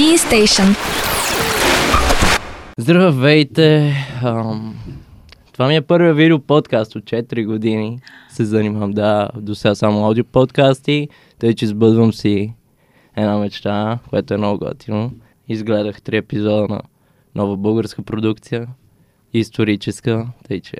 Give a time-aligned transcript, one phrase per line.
[0.00, 0.76] Teen Station.
[2.78, 3.94] Здравейте!
[4.22, 4.76] Ам,
[5.52, 8.00] това ми е първият видео подкаст от 4 години.
[8.30, 11.08] Се занимавам, да, до сега само аудио подкасти,
[11.38, 12.52] тъй че сбъдвам си
[13.16, 15.12] една мечта, която е много готино.
[15.48, 16.80] Изгледах три епизода на
[17.34, 18.66] нова българска продукция,
[19.32, 20.76] историческа, тъй че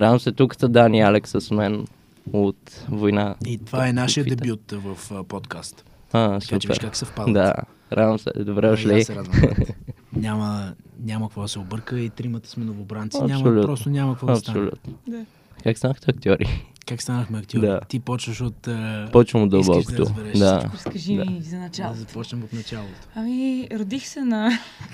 [0.00, 1.86] радвам се тук са Дани и Алекс с мен
[2.32, 3.34] от Война.
[3.46, 5.84] И това е нашия дебют в подкаст.
[6.16, 7.34] А, Така че виж как съвпадат.
[7.34, 7.54] Да,
[7.92, 8.30] радвам се.
[8.36, 9.04] Добре дошли.
[9.04, 9.40] се радвам.
[10.12, 13.18] няма, няма какво да се обърка и тримата сме новобранци.
[13.22, 14.70] Няма, просто няма какво да стане.
[15.08, 15.24] Да.
[15.64, 16.64] Как станахте актьори?
[16.86, 17.66] Как станахме актьори?
[17.66, 17.80] Да.
[17.88, 18.68] Ти почваш от...
[19.12, 20.02] Почвам от да дълбокото.
[20.02, 20.70] разбереш Да.
[20.74, 21.24] Разкажи Да.
[21.24, 21.98] ми за Да началото.
[21.98, 22.92] започнем от началото.
[23.14, 24.50] Ами, родих се на...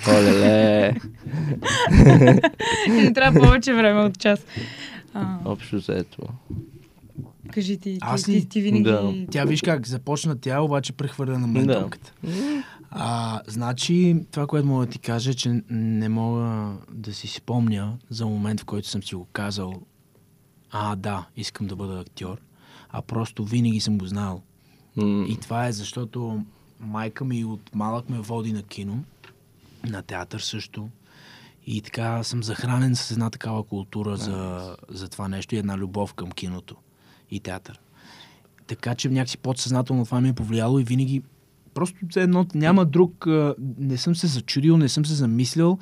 [0.08, 0.94] Оле-ле.
[2.90, 4.46] Не трябва повече време от час.
[5.14, 6.22] А, Общо взето.
[7.52, 8.48] Кажи ти, ти, Аз ти, ли?
[8.48, 8.82] ти, винаги...
[8.82, 9.14] Да.
[9.30, 11.88] Тя виж как започна тя, обаче прехвърля на мен Да.
[12.90, 17.98] А, значи, това, което мога да ти кажа, е, че не мога да си спомня
[18.10, 19.74] за момент, в който съм си го казал,
[20.70, 22.38] а, да, искам да бъда актьор,
[22.90, 24.42] а просто винаги съм го знал.
[24.96, 26.44] М, И това е защото
[26.80, 29.04] майка ми от малък ме води на кино,
[29.88, 30.88] на театър също.
[31.66, 36.14] И така съм захранен с една такава култура за, за това нещо и една любов
[36.14, 36.76] към киното
[37.32, 37.80] и театър.
[38.66, 41.22] Така че някакси подсъзнателно това ми е повлияло и винаги
[41.74, 43.26] просто едно няма друг,
[43.78, 45.78] не съм се зачудил, не съм се замислял.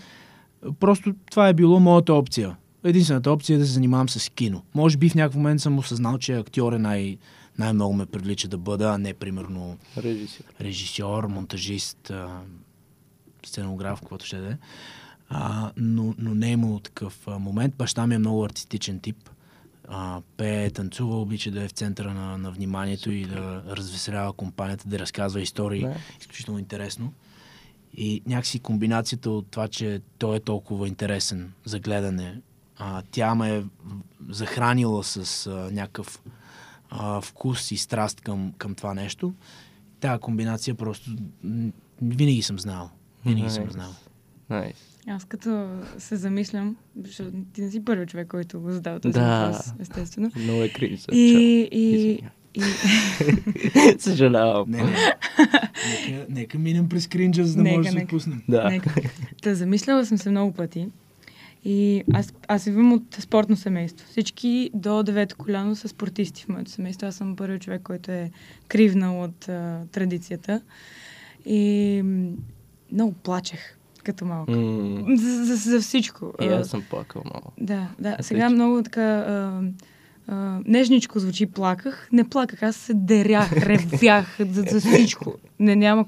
[0.81, 2.57] Просто това е било моята опция.
[2.85, 4.63] Единствената опция е да се занимавам с кино.
[4.75, 7.19] Може би в някакъв момент съм осъзнал, че актьор е най-
[7.59, 10.45] най-много ме привлича да бъда, а не примерно Режисьор.
[10.61, 12.13] режисьор, монтажист,
[13.47, 14.57] сценограф, каквото ще да е.
[15.29, 17.75] А, но, но не е имало такъв момент.
[17.77, 19.31] Баща ми е много артистичен тип.
[19.93, 24.89] А, пее, танцува, обича да е в центъра на, на вниманието и да развеселява компанията,
[24.89, 25.81] да разказва истории.
[25.81, 25.95] Да.
[26.21, 27.13] Изключително интересно.
[27.95, 32.41] И някакси комбинацията от това, че той е толкова интересен за гледане,
[32.77, 33.63] а, тя ме е
[34.29, 36.23] захранила с а, някакъв
[36.91, 39.35] а, вкус и страст към, към това нещо.
[40.01, 41.11] Тая комбинация просто
[42.03, 42.91] винаги съм знал.
[43.27, 43.73] Винаги съм Найс.
[43.73, 43.95] знал.
[44.51, 44.90] Найс.
[45.11, 49.47] Аз като се замислям, защото ти не си първият човек, който го задава този Да.
[49.47, 50.31] въпрос, естествено.
[50.37, 51.05] Много е кринж.
[51.13, 52.23] И, и,
[52.55, 52.63] и,
[53.99, 54.71] Съжалявам.
[54.71, 54.91] Не, не.
[54.91, 58.43] нека, нека минем през кринджа, за да Нека, може да се отпуснем.
[58.49, 58.69] Да.
[58.71, 58.95] Нека.
[59.43, 60.89] Та замисляла съм се много пъти.
[61.65, 64.07] И аз, аз идвам от спортно семейство.
[64.07, 67.07] Всички до 9 коляно са спортисти в моето семейство.
[67.07, 68.31] Аз съм първият човек, който е
[68.69, 70.61] кривнал от а, традицията.
[71.47, 72.03] И
[72.93, 74.53] много плачех като малка.
[74.53, 76.33] М, За, за, за всичко.
[76.43, 77.53] И аз съм плакал много.
[77.61, 78.09] Да, да.
[78.09, 78.25] Отлично.
[78.25, 79.63] Сега много така а,
[80.29, 82.09] а, нежничко звучи плаках.
[82.13, 85.35] Не плаках, аз се дерях, ревях за, за всичко.
[85.61, 86.05] Не, няма,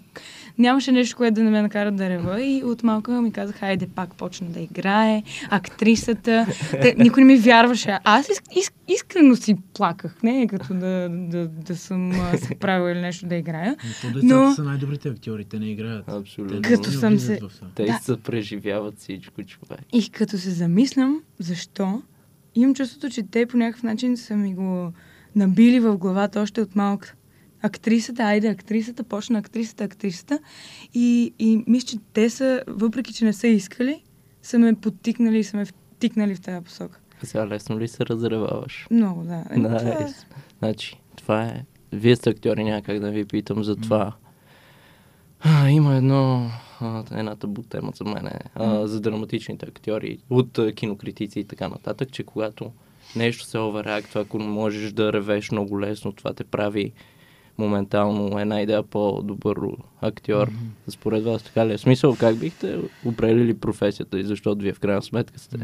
[0.58, 3.86] нямаше нещо, което да не ме накара да рева и от малка ми казах, хайде
[3.86, 6.46] пак почна да играе, актрисата.
[6.70, 7.90] Те, никой не ми вярваше.
[7.90, 12.54] А Аз иск, иск, искрено си плаках, не е като да, да, да съм се
[12.54, 13.76] правила или нещо да играя.
[14.14, 16.08] Но Но- са най-добрите актьори, те не играят.
[16.08, 16.62] Абсолютно.
[16.62, 17.40] Те Като не съм се-.
[17.74, 17.98] Те Да.
[18.02, 19.80] се преживяват всичко, човек.
[19.92, 22.02] И като се замислям, защо,
[22.54, 24.92] имам чувството, че те по някакъв начин са ми го
[25.36, 27.14] набили в главата още от малка.
[27.62, 30.38] Актрисата, айде, актрисата, почна актрисата, актрисата.
[30.94, 34.02] И, и мисля, че те са, въпреки че не са искали,
[34.42, 36.98] са ме подтикнали и са ме втикнали в тази посока.
[37.22, 38.86] А сега лесно ли се разреваваш?
[38.90, 39.44] Много, да.
[39.50, 40.14] Еми, това е-.
[40.58, 41.64] Значи, това е...
[41.92, 44.12] Вие сте актьори, няма как да ви питам за това.
[45.40, 50.72] А, има едно, а, една табу тема за мен, а, за драматичните актьори, от а,
[50.72, 52.72] кинокритици и така нататък, че когато
[53.16, 56.92] нещо се оверактва, ако можеш да ревеш много лесно, това те прави
[57.62, 59.56] моментално една идея по-добър
[60.00, 60.48] актьор.
[60.48, 60.58] Мгм.
[60.88, 61.78] Според вас така ли е?
[61.78, 65.58] Смисъл, как бихте определили професията и защото вие в крайна сметка сте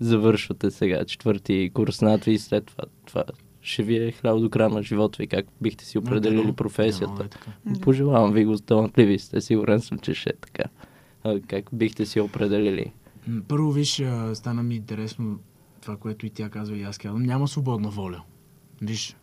[0.00, 3.24] завършвате сега четвърти курс над и след това, това
[3.62, 5.26] ще ви е хляб до края на живота ви.
[5.26, 7.24] Как бихте си определили дано професията?
[7.24, 7.50] е така.
[7.66, 7.80] Да.
[7.80, 10.64] Пожелавам ви го, талантливи сте, сигурен съм, че ще е така.
[11.24, 12.92] А, как бихте си определили?
[13.48, 14.02] Първо, виж,
[14.34, 15.38] стана ми интересно
[15.80, 17.22] това, което и тя казва и аз казвам.
[17.22, 18.22] Няма свободна воля.
[18.82, 19.16] Виж,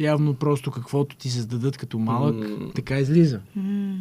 [0.00, 2.70] явно просто каквото ти се зададат като малък, М.
[2.74, 3.40] така излиза.
[3.56, 3.98] М,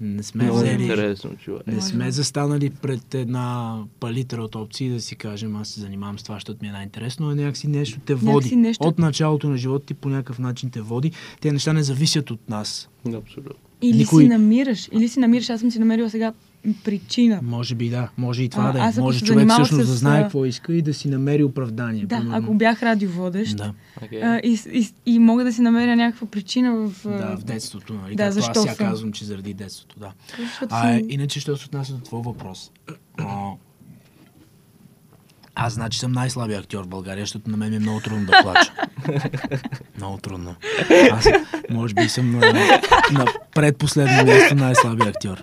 [0.00, 1.66] Не сме Много взели, интересно, човек.
[1.66, 6.22] не сме застанали пред една палитра от опции да си кажем, аз се занимавам с
[6.22, 8.26] това, защото ми е най-интересно, а някакси нещо те води.
[8.26, 11.12] Някакси нещо- От началото на живота ти по някакъв начин те води.
[11.40, 12.88] Те неща не зависят от нас.
[13.14, 13.52] Абсолютно.
[13.82, 16.32] Или Никой- си намираш, или си намираш, аз съм си намерила сега
[16.74, 17.40] причина.
[17.42, 19.00] Може би да, може и това А, да аз е.
[19.00, 22.06] ако Може човек всъщност с, да знае какво иска и да си намери оправдание.
[22.06, 22.36] Да, примерно.
[22.44, 23.72] ако бях радиоводещ Да,
[24.22, 27.06] а, и, и, и мога да си намеря някаква причина в...
[27.06, 27.94] а, да, в детството.
[27.94, 28.14] Нали?
[28.14, 28.86] да, защо аз сега съм?
[28.86, 30.12] казвам, че заради детството, да.
[30.38, 32.70] защото А, съм- иначе, що се отнася до твой въпрос.
[33.18, 33.50] А,
[35.54, 38.72] аз значи съм най-слабия актьор в България, защото на мен е много трудно да плача.
[39.96, 40.54] много трудно.
[41.12, 41.28] Аз
[41.70, 42.40] може би съм на,
[43.12, 43.24] на
[43.54, 45.42] предпоследно място най-слабия актьор.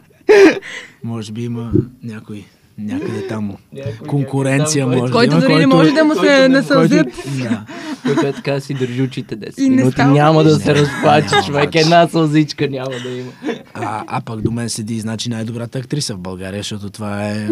[1.04, 1.72] Може би има
[2.04, 2.46] някой
[2.78, 6.16] някъде там Някой- конкуренция някой там, може Който да има, дори не може да му
[6.16, 7.08] се насълзят.
[7.14, 7.66] който, да.
[8.06, 10.02] Който е така си държи очите 10 И минути.
[10.02, 11.76] Няма да се разплаче, човек.
[11.76, 13.32] Една сълзичка няма да има.
[13.74, 17.48] А, а пък до мен седи, значи, най-добрата актриса в България, защото това е,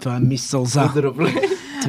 [0.00, 0.90] това е мис Сълза.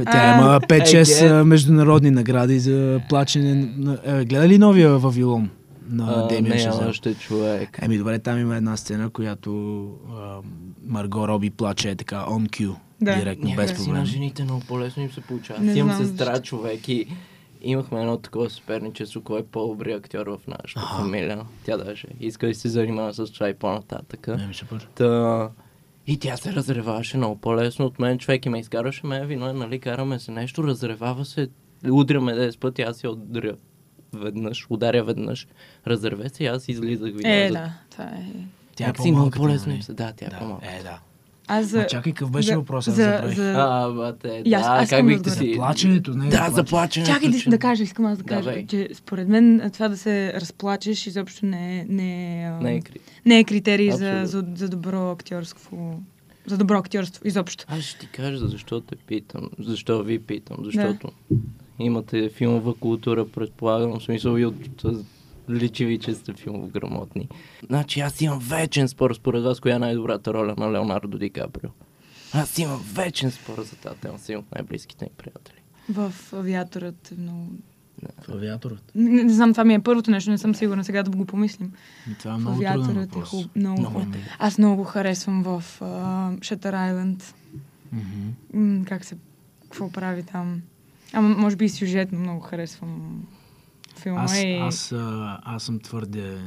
[0.05, 3.69] Тя, има 5-6 Ей, а, международни награди за плачене.
[4.05, 5.49] Е, гледа ли новия Вавилон
[5.91, 6.89] на А, Демиан Не, Шазел?
[6.89, 7.79] още човек.
[7.81, 10.37] Еми добре, там има една сцена, която а,
[10.83, 13.15] Марго Роби плаче е така on cue, Да.
[13.15, 13.99] директно, без Някак си проблем.
[13.99, 15.59] на жените много по-лесно им се получава.
[15.59, 16.43] Не имам знам сестра защо.
[16.43, 17.05] човек и
[17.61, 20.97] имахме едно такова съперничество, кой е по-добри актьор в нашата Аха.
[20.97, 21.41] фамилия.
[21.65, 24.27] Тя даже иска да се занимава с това и по-нататък.
[24.29, 24.87] Еми, супер.
[24.95, 25.49] Та...
[26.07, 28.17] И тя се разреваваше много по-лесно от мен.
[28.17, 31.47] Човек и ме изкарваше ме, вино нали, караме се нещо, разревава се,
[31.89, 33.55] удряме 10 пъти, аз я удря
[34.13, 35.47] веднъж, ударя веднъж,
[35.87, 37.21] разреве се и аз излизах вино.
[37.25, 38.25] Е, за- да, това е...
[38.75, 39.77] Тя е Някак си много по-малката, по-лесно нали?
[39.77, 40.65] им се, да, тя е Да, по-малка.
[40.69, 40.99] Е, да.
[41.47, 41.79] Аз за...
[41.79, 42.95] А чакай, какъв беше за- въпросът?
[42.95, 43.53] За, за...
[43.57, 45.45] А, бате, И аз- да, аз как да бихте отговоря.
[45.45, 45.55] си...
[45.55, 47.11] Плаченето, не е Да, за плаченето.
[47.11, 48.65] Чакай да, да кажа, искам аз да кажа, Давай.
[48.65, 52.99] че според мен това да се разплачеш изобщо не е, не е, Не е кри-
[53.25, 56.03] не е критерий за, за, за добро актьорство.
[56.45, 57.65] За добро актьорство, изобщо.
[57.67, 61.11] Аз ще ти кажа защо те питам, защо ви питам, защото
[61.85, 64.83] имате филмова култура, предполагам, в смисъл и от
[65.49, 67.27] личи ви, че сте филмово грамотни.
[67.67, 71.69] Значи аз имам вечен спор според вас, коя е най-добрата роля на Леонардо Ди Каприо.
[72.33, 75.61] Аз имам вечен спор за тази тема, съм от най-близките ми приятели.
[75.89, 77.47] В авиаторът е много...
[78.27, 78.91] В авиаторът.
[78.95, 81.71] Не, не знам, това ми е първото нещо, не съм сигурна сега да го помислим.
[82.11, 84.05] И това е В много труден авиаторът е хуб, много, Много е.
[84.39, 87.23] Аз много го харесвам в uh, Shutter Island.
[87.91, 88.29] Мгм.
[88.53, 89.17] М, как се...
[89.63, 90.61] Какво прави там?
[91.13, 93.23] Ама може би и сюжетно много харесвам
[93.95, 94.21] филма.
[94.21, 94.53] Аз, и...
[94.53, 96.37] аз, а, аз съм твърде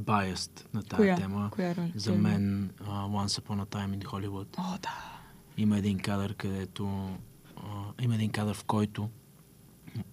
[0.00, 1.16] biased на тази Коя?
[1.16, 1.48] тема.
[1.52, 1.90] Коя роля?
[1.94, 5.22] За мен uh, Once Upon a Time in Hollywood О, да.
[5.56, 7.10] има един кадър, където
[7.56, 7.62] а,
[8.00, 9.08] има един кадър, в който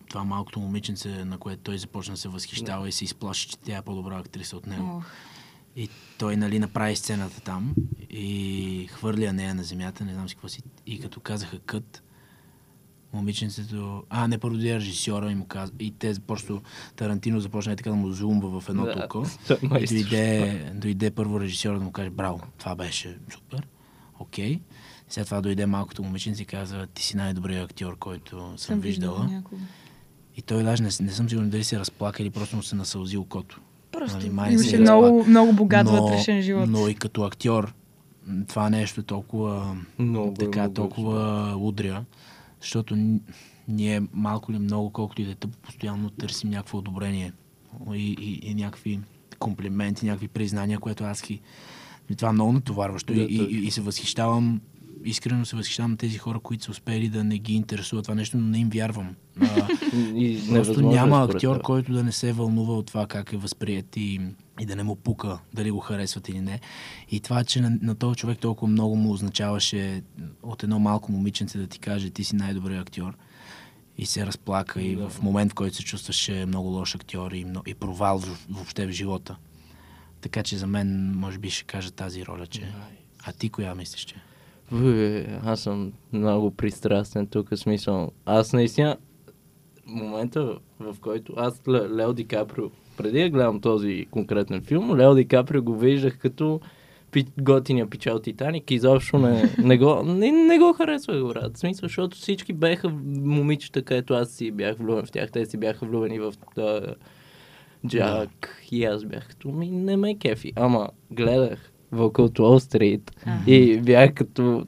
[0.10, 3.78] това малкото момиченце, на което той започна да се възхищава и се изплаши, че тя
[3.78, 4.98] е по-добра актриса от него.
[4.98, 5.06] Ох.
[5.76, 7.76] И той, нали, направи сцената там
[8.10, 10.62] и хвърля нея на земята, не знам си какво си.
[10.86, 12.04] И като казаха кът,
[13.13, 14.04] момиченцето...
[14.10, 15.72] А, не първо дойде режисьора и му каза...
[15.80, 16.62] И те просто...
[16.96, 19.25] Тарантино започна е така да му зумба в едното Да, око.
[19.80, 23.68] И дойде, дойде първо режисьора да му каже, браво, това беше супер,
[24.19, 24.60] окей.
[25.10, 29.28] След това дойде малкото момиченце и каза, ти си най-добрият актьор, който съм, виждала.
[29.28, 29.62] някога.
[30.38, 33.18] И той даже не, не съм сигурен дали се разплака или просто му се насълзи
[33.18, 33.62] окото.
[33.92, 36.69] Просто Нали, май имаше е много, много богат Но- вътрешен живот.
[36.69, 37.74] Но и като актьор,
[38.48, 42.04] това нещо е толкова, Много е така, много толкова удря,
[42.66, 43.20] защото
[43.68, 47.34] ние малко или много, колкото и да е тъпо, постоянно търсим някакво одобрение
[47.94, 49.00] и, и, и някакви
[49.40, 51.42] комплименти, някакви признания, което аз ги...
[52.10, 54.62] и Това е много натоварващо Да, и, и, и се възхищавам
[55.06, 58.38] искрено се възхищавам на тези хора, които са успели да не ги интересува това нещо,
[58.38, 59.16] но не им вярвам.
[59.42, 63.38] А, И Просто е няма актьор, който да не се вълнува от това как е
[63.38, 64.22] възприят и,
[64.60, 66.60] и да не му пука дали го харесват или не.
[67.12, 70.03] И това, че на, на този човек толкова много му означаваше
[70.44, 73.18] от едно малко момиченце да ти каже ти си най-добрият актьор
[73.98, 77.74] и се разплака и в момент, в който се чувстваше много лош актьор и, и
[77.74, 79.36] провал въобще в живота.
[80.22, 82.74] Така че за мен, може би, ще кажа тази роля, че...
[83.24, 84.15] А ти коя мислиш, че?
[84.72, 88.12] Уй, аз съм много пристрастен тук, смисъл.
[88.25, 88.98] Аз наистина,
[89.86, 95.15] момента в който аз Ле- Лео Ди Каприо, преди да гледам този конкретен филм, Лео
[95.15, 96.60] Ди Каприо го виждах като
[97.12, 101.57] пи, готиния пичал Титаник и изобщо не, не, го, не, не го харесвах, брат.
[101.57, 105.31] В смисъл, защото всички беха момичета, където аз си бях влюбен в тях.
[105.31, 106.95] Те си бяха влюбени в а,
[107.88, 110.53] Джак и аз бях като ми не ме кефи.
[110.55, 113.12] Ама гледах Вълка от Уолл Стрит
[113.48, 114.68] и бях като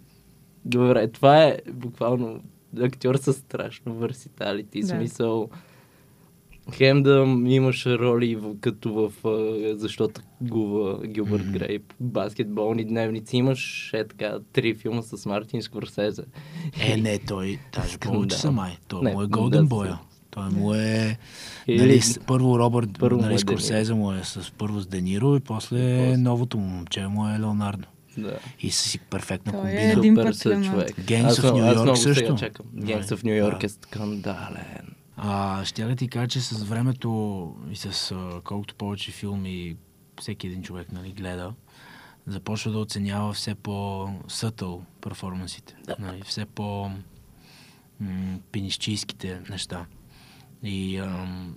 [0.66, 2.40] добре, това е буквално
[2.80, 4.88] актьор с страшно върситалити, Да.
[4.88, 5.50] смисъл
[6.74, 7.14] хем да
[7.46, 9.14] имаш роли в, като в
[9.78, 11.52] защото гува Гилбърт Мгм.
[11.54, 16.24] Грей, баскетболни дневници, имаш е така три филма с Мартин Скорсезе.
[16.82, 18.42] Е, не, той даже повече Да.
[18.42, 18.78] са май.
[18.88, 20.00] Той Не, му е Голден да, Боя.
[20.42, 21.18] Той му е...
[21.68, 24.88] Или- Нали, с- първо Робърт, Първо му е нали, Скорсезе му е с първо с
[24.88, 26.18] Дениро и после И после.
[26.18, 27.88] новото му момче му е Леонардо.
[28.18, 28.40] Да.
[28.60, 29.92] И са си перфектна Той е комбина.
[29.92, 30.98] един Супер път са човек.
[31.44, 32.24] Много- New аз York много също.
[33.06, 33.66] of New York Да.
[33.66, 34.94] е скандален.
[35.18, 37.10] А, ще да ти кажа, че с времето
[37.72, 39.76] и с а, колкото повече филми
[40.22, 41.54] всеки един човек нали, гледа,
[42.28, 45.76] започва да оценява все по-сътъл перформансите.
[46.00, 46.92] Нали, все по
[48.00, 49.86] м, пинищийските неща.
[50.64, 51.56] И ам,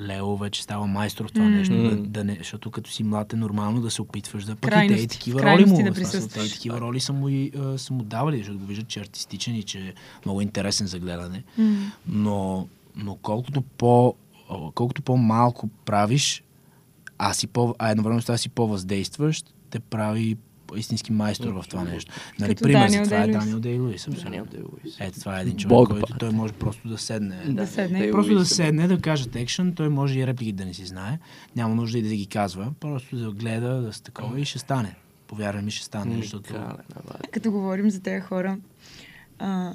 [0.00, 1.50] Лео вече става майстор в това М.
[1.50, 4.72] нещо, да, да не, защото като си млад е нормално да се опитваш да пък
[4.84, 5.82] и те и такива роли му.
[5.82, 8.88] да те и такива роли са му, и, а, са му давали, защото го виждат,
[8.88, 9.92] че е артистичен и че е
[10.24, 11.92] много интересен за гледане М.
[12.06, 14.14] но, но колкото, по,
[14.74, 16.42] колкото по-малко правиш,
[17.18, 20.36] а, си по, а едновременно с това си по-въздействащ, те прави
[20.76, 22.12] истински майстор в това нещо.
[22.40, 23.38] Нали, Като пример за Даниел това е Дей-Луис.
[23.38, 24.24] Даниел Дей-Луис.
[24.24, 24.96] Даниел Дей-Луис.
[25.00, 27.36] Ето това е един човек, Бог който той може просто да седне.
[27.46, 27.98] Да седне.
[27.98, 30.86] Дей-Луис Просто да е седне, да каже екшен, той може и реплики да не си
[30.86, 31.18] знае.
[31.56, 32.72] Няма нужда и да ги казва.
[32.80, 34.94] Просто да гледа, да се такова и ще стане.
[35.26, 36.54] Повярвай ми, ще стане, защото...
[37.32, 38.58] Като говорим за тези хора,
[39.38, 39.72] а,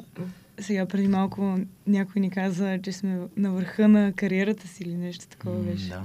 [0.60, 5.28] сега преди малко някой ни каза, че сме на върха на кариерата си или нещо
[5.28, 5.90] такова беше.
[5.90, 6.04] Да.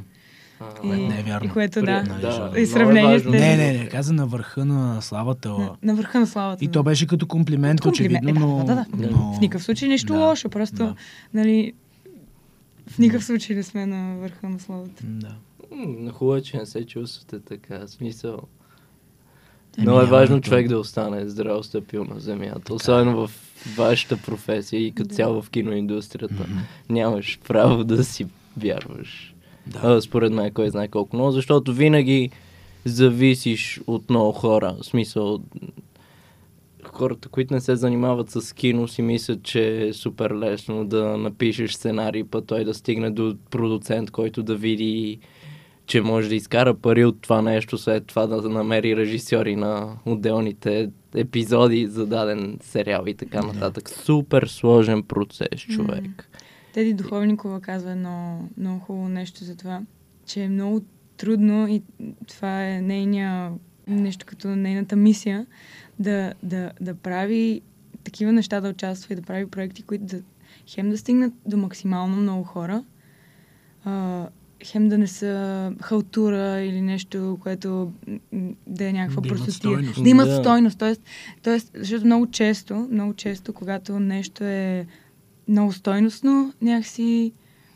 [0.60, 1.46] А, Което не е вярно.
[1.46, 2.02] И което да.
[2.02, 3.32] Нали, Да, И е сравнение с важно.
[3.32, 3.44] тези.
[3.44, 5.48] Не, не, не, каза на върха на славата.
[5.48, 6.64] На, на върха на славата.
[6.64, 8.22] И то беше като комплимент, Комплимент.
[8.22, 8.64] очевидно, Е, но...
[8.64, 9.10] да, да, да.
[9.10, 9.32] но...
[9.32, 10.18] В никакъв случай нищо Да.
[10.20, 10.94] лошо, просто, Да.
[11.34, 11.72] нали,
[12.88, 15.02] в никакъв случай не сме на върха на славата.
[15.04, 15.34] Да.
[15.70, 17.88] М, На хубаво, е, че не се чувствате така.
[17.88, 18.38] Смисъл.
[19.78, 22.74] Еми, Много е важно човек да остане здраво стъпил на земята.
[22.74, 23.30] Особено в
[23.68, 26.46] вашата професия и като цяло в киноиндустрията.
[26.90, 29.31] Нямаш право да си вярваш.
[29.66, 29.80] Да.
[29.82, 32.30] А, според мен, кой знае колко много, защото винаги
[32.84, 34.76] зависиш от много хора.
[34.80, 35.40] В смисъл,
[36.84, 41.72] хората, които не се занимават с кино, си мислят, че е супер лесно да напишеш
[41.72, 45.18] сценарий, път той да стигне до продуцент, който да види,
[45.86, 50.90] че може да изкара пари от това нещо, след това да намери режисьори на отделните
[51.14, 53.88] епизоди за даден сериал и така нататък.
[53.88, 56.28] Супер сложен процес, човек.
[56.72, 59.80] Теди Духовникова казва едно много хубаво нещо за това,
[60.26, 60.82] че е много
[61.16, 61.82] трудно и
[62.28, 63.52] това е нейния,
[63.86, 65.46] нещо като нейната мисия,
[65.98, 67.60] да, да, да прави
[68.04, 70.22] такива неща, да участва и да прави проекти, които да
[70.66, 72.84] хем да стигнат до максимално много хора,
[73.84, 74.28] а,
[74.64, 77.92] хем да не са халтура или нещо, което
[78.66, 79.52] да е някаква Да имат простотия.
[79.52, 80.02] стойност.
[80.02, 80.78] Да имат стойност.
[80.78, 81.02] Тоест,
[81.42, 84.86] тоест, защото много често, много често, когато нещо е
[85.48, 87.32] много стойностно, някакси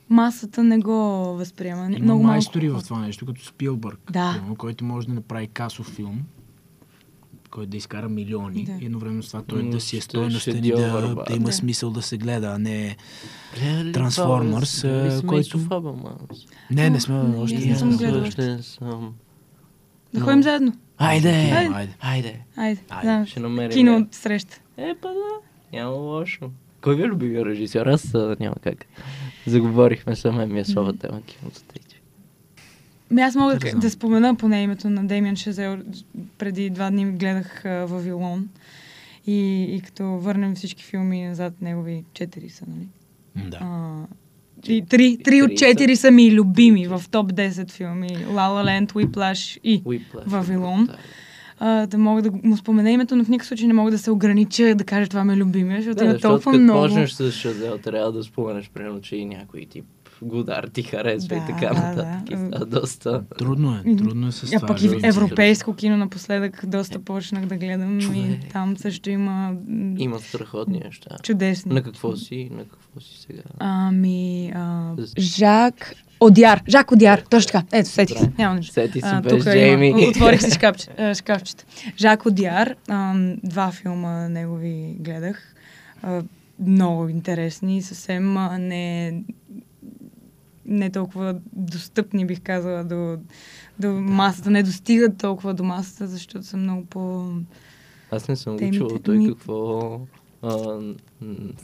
[0.09, 0.93] масата не го
[1.35, 1.87] възприема.
[1.87, 2.81] Има много малко майстори хора.
[2.81, 4.43] в това нещо, като Спилбърг, Да.
[4.59, 6.21] който може да направи касов филм,
[7.51, 8.73] който да изкара милиони Да.
[8.73, 10.77] и едновременно с това той М, да си е стойностен и да,
[11.29, 11.53] да има Да.
[11.53, 12.97] смисъл да се гледа, а не...
[13.93, 14.85] Трансформърс,
[15.27, 16.47] който- Манс.
[16.71, 17.59] Не, не сме Не, още.
[17.59, 17.67] не
[18.47, 19.15] не съм.
[20.15, 20.73] Да ходим заедно.
[20.99, 21.29] Айде!
[21.31, 21.55] Айде.
[21.73, 21.95] Айде!
[22.01, 22.41] Айде!
[22.57, 22.81] Айде.
[22.91, 23.27] Айде, да.
[23.27, 23.71] Ще намерим.
[23.71, 24.61] Кино среща.
[24.77, 25.15] Е, па да.
[25.73, 26.51] Няма лошо.
[26.87, 27.87] Кой ви е любимия режисьор?
[27.87, 28.87] Аз няма как.
[29.47, 31.61] Заговорихме с мен ми е слаба тема киното.
[31.61, 31.97] тъй че.
[33.11, 35.79] Ми аз мога Да, да, спомена поне името на Демиан Шазел.
[36.39, 38.49] Преди два дни гледах а, Вавилон.
[39.27, 42.89] И, и като върнем всички филми назад, негови четири са, нали?
[43.51, 43.59] Да.
[43.61, 44.07] А,
[44.69, 48.09] и три, три от четири са ми любими в топ 10 филми.
[48.09, 50.27] La La Land, Whiplash и Whiplash.
[50.27, 50.87] Вавилон.
[50.87, 50.97] Да.
[51.59, 54.11] А, да мога да му спомена името, но в никакъв случай не мога да се
[54.11, 56.83] огранича да кажа това ми е любимия, защото Да, има защото толкова като много.
[56.83, 59.85] почнеш с Шазел, трябва да споменеш, примерно, че и някой тип
[60.23, 62.27] Годар ти харесва Да, и така да, нататък.
[62.27, 62.35] да.
[62.35, 63.23] И става доста...
[63.39, 64.67] Трудно е, трудно е с А това.
[64.69, 68.17] пък и да- европейско кино напоследък доста почнах да гледам Човек.
[68.19, 69.55] и там също има,
[69.99, 71.17] Има страхотни неща.
[71.23, 71.75] чудесни.
[71.75, 72.49] На какво си?
[72.53, 73.43] На какво си сега?
[73.59, 76.63] Ами, а, Жак Одяр.
[76.69, 77.21] Жак Одяр.
[77.21, 77.67] Точно така.
[77.73, 78.33] Ето, сетих се.
[78.39, 78.73] Няма нищо.
[78.73, 79.87] Сети се А, без Джейми.
[79.89, 79.99] има.
[80.09, 81.65] Отворих си шкафче, а, шкафчета.
[81.99, 82.75] Жак Одяр.
[82.89, 85.55] А, два филма негови гледах.
[86.03, 86.23] А,
[86.61, 87.83] много интересни.
[87.83, 89.15] Съвсем а, не,
[90.69, 93.17] не толкова достъпни, бих казала, до,
[93.79, 94.51] до масата.
[94.51, 97.33] Не достигат толкова до масата, защото са много по...
[98.11, 98.99] Аз не съм го Темите чувал.
[98.99, 100.01] Той ми- какво...
[100.43, 100.79] А,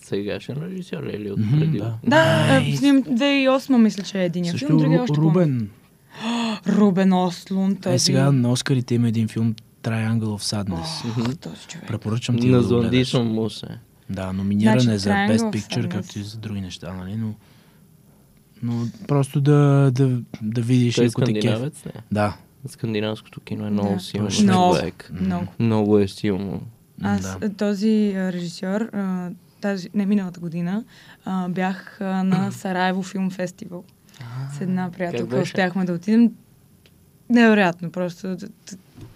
[0.03, 1.79] сегашен режисьор ли е или от преди?
[1.79, 1.95] да.
[2.07, 2.17] Да,
[2.49, 2.79] а, Найс.
[2.79, 5.17] снимам 2008 мисля, че е един филм, Също другия Ру- още.
[5.17, 5.71] Рубен.
[6.69, 7.77] Рубен Ослун.
[7.87, 11.21] Е, сега на Оскарите има един филм Triangle of Sadness.
[11.21, 11.89] Ох, този човек.
[11.89, 13.13] Препоръчвам ти да го гледаш.
[13.15, 13.67] Му се.
[14.11, 17.17] Да, номиниран Значи, е за Triangle Best Picture, както и за други неща, нали?
[17.17, 17.35] Но,
[18.63, 21.13] но просто да, да, да видиш Той е кеф.
[21.13, 21.93] скандинавец, не?
[22.13, 22.37] Да.
[22.67, 24.01] Скандинавското кино е много Да.
[24.01, 24.29] силно.
[24.43, 25.11] Много, човек.
[25.13, 25.47] много.
[25.59, 26.61] Много е силно.
[27.03, 27.51] Аз, да.
[27.51, 28.91] този режисьор,
[29.61, 30.85] тази, не миналата година,
[31.25, 33.85] а, бях а, на Сараево филм фестивал.
[34.59, 36.33] С една приятелка успяхме да отидем.
[37.31, 38.37] Невероятно, просто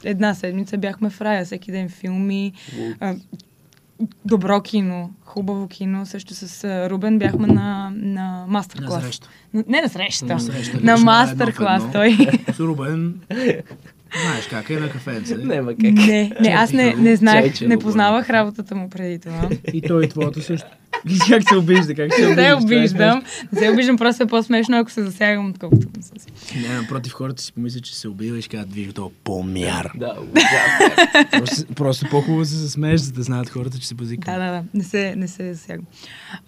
[0.05, 2.53] една седмица бяхме в рая, всеки ден филми,
[3.01, 3.15] а,
[4.25, 6.07] добро кино, хубаво кино.
[6.07, 9.05] Също с Рубен бяхме на, на мастер На клас.
[9.05, 9.29] среща.
[9.55, 10.27] На- Не на среща.
[10.27, 10.77] На среща.
[10.77, 11.93] на лично, мастер едно в клас едно.
[11.93, 12.17] той.
[12.55, 13.21] С Рубен,
[14.15, 15.37] знаеш как е на кафенце.
[15.37, 15.79] Няма как.
[15.83, 19.49] не, не, аз не, не знаех, Чайче не познавах работата му преди това.
[19.73, 20.67] И той и твоята също.
[21.31, 22.77] Как се обижда, как се Не се обижда.
[22.77, 23.23] обиждам.
[23.53, 26.13] Не се обиждам, просто е по-смешно, ако се засягам, отколкото не се.
[26.69, 28.09] Не, напротив, хората си помислят, че се
[28.41, 29.91] ще кажат, виж то по-мяр.
[29.97, 30.17] Да.
[31.33, 34.35] Просто, просто по-хубаво се засмееш, за да знаят хората, че се базикам.
[34.35, 34.65] Да, да, да.
[34.75, 35.85] Не се, не се засягам.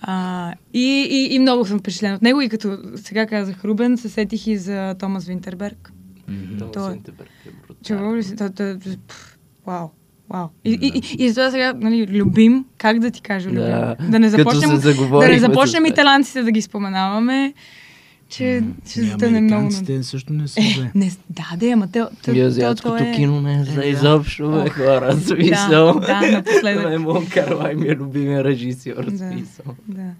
[0.00, 2.40] А, и, и, и много съм впечатлен от него.
[2.40, 5.92] И като сега казах Рубен, се сетих и за Томас Винтерберг.
[6.58, 7.98] Томас Той- Винтерберг е брутален.
[8.00, 8.34] Чувал ли си?
[9.66, 9.88] Вау.
[10.30, 10.46] Вау.
[10.64, 13.60] И, и, и, и затова сега, нали, любим, как да ти кажа, любим?
[13.60, 13.96] Да.
[14.00, 14.70] да не започнем,
[15.10, 15.92] да не започнем теб.
[15.92, 17.54] италянците да ги споменаваме,
[18.28, 19.54] че ще затъне много.
[19.54, 20.90] американците също не са Е, зле.
[20.94, 23.74] не, да, да, ама те, те, И то- азиатското то е- кино не е за
[23.74, 23.86] да.
[23.86, 25.12] изобщо, бе, хора.
[25.16, 25.92] Смисъл.
[25.92, 26.82] Да, да, напоследък.
[26.82, 29.04] Това е Мон Карлай, ми е любимия режисьор.
[29.04, 29.18] Да.
[29.18, 29.64] Смисъл.
[29.88, 30.10] Да.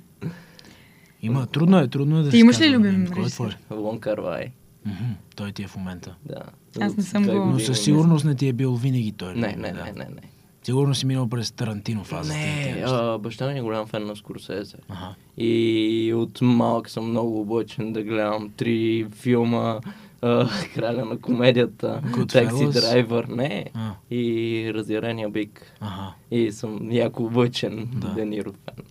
[1.23, 3.57] Има, трудно е, трудно е да Ти се имаш ли любим е режисьор?
[3.71, 4.47] Лон Карлай.
[4.87, 5.05] Мгм,
[5.37, 6.15] Той ти е в момента.
[6.25, 6.43] Да.
[6.81, 9.35] Аз не съм го- Но със не сигурност не ти е бил винаги той.
[9.35, 9.85] Не, не, да.
[9.85, 10.23] не, не, не.
[10.63, 12.37] Сигурно си минал през Тарантино фазата.
[12.37, 14.77] Не, а, баща ми е голям фен на Скорсезе.
[14.89, 15.15] Аха.
[15.39, 19.81] И от малък съм много облъчен да гледам три филма.
[20.23, 22.03] а, Краля на комедията?
[22.29, 23.65] Такси драйвер, не.
[23.75, 25.73] А, И Разярения бик.
[25.81, 26.15] Аха.
[26.31, 28.09] И съм яко облъчен Да.
[28.09, 28.85] Дениро фен.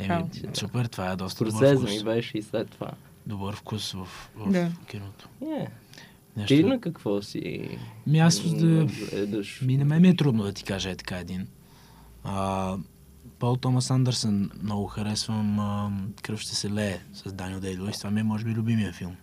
[0.00, 1.90] Еми, супер, това е доста добър Скорсезе вкус.
[1.92, 2.90] ми беше и след това.
[3.26, 4.04] Добър вкус в,
[4.36, 4.68] в Да.
[4.86, 5.28] киното.
[5.42, 5.66] Е,
[6.36, 6.54] Нещо...
[6.54, 7.68] ти на какво си?
[8.06, 8.86] Ми аз да...
[9.10, 9.60] Гледаш.
[9.62, 11.46] Ми на мен ми е трудно да ти кажа е така един.
[12.24, 12.76] А,
[13.38, 17.98] Пол Томас Андерсън много харесвам а, Кръв ще се лее с Даниел Дей Луис.
[17.98, 19.16] Това ми е може би любимия филм.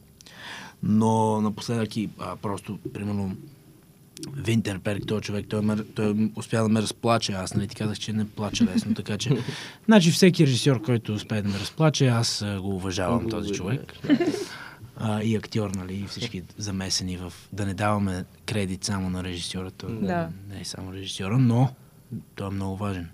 [0.84, 3.36] Но напоследък и а, просто, примерно,
[4.34, 7.32] Винтерберг, този човек, той, ме, той успя да ме разплаче.
[7.32, 9.38] Аз нали ти казах, че не плача лесно, така че...
[9.86, 13.94] Значи всеки режисьор, който успее да ме разплаче, аз го уважавам този човек.
[15.00, 17.34] А, и актьор, нали, и всички замесени в...
[17.54, 20.30] Да не даваме кредит само на режисьора, той Да.
[20.50, 21.70] не е само режисьора, но
[22.36, 23.10] той е много важен.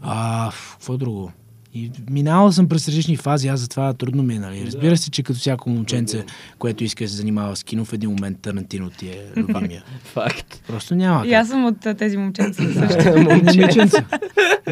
[0.00, 1.32] А, какво друго?
[1.74, 4.66] И минавал съм през различни фази, аз затова трудно ми е, нали?
[4.66, 6.24] Разбира се, че като всяко момченце,
[6.58, 9.84] което иска да се занимава с кино, в един момент Тарантино ти е любимия.
[10.04, 10.62] Факт.
[10.66, 13.20] Просто няма И аз съм от тези момченца също.
[13.20, 14.04] Момиченца.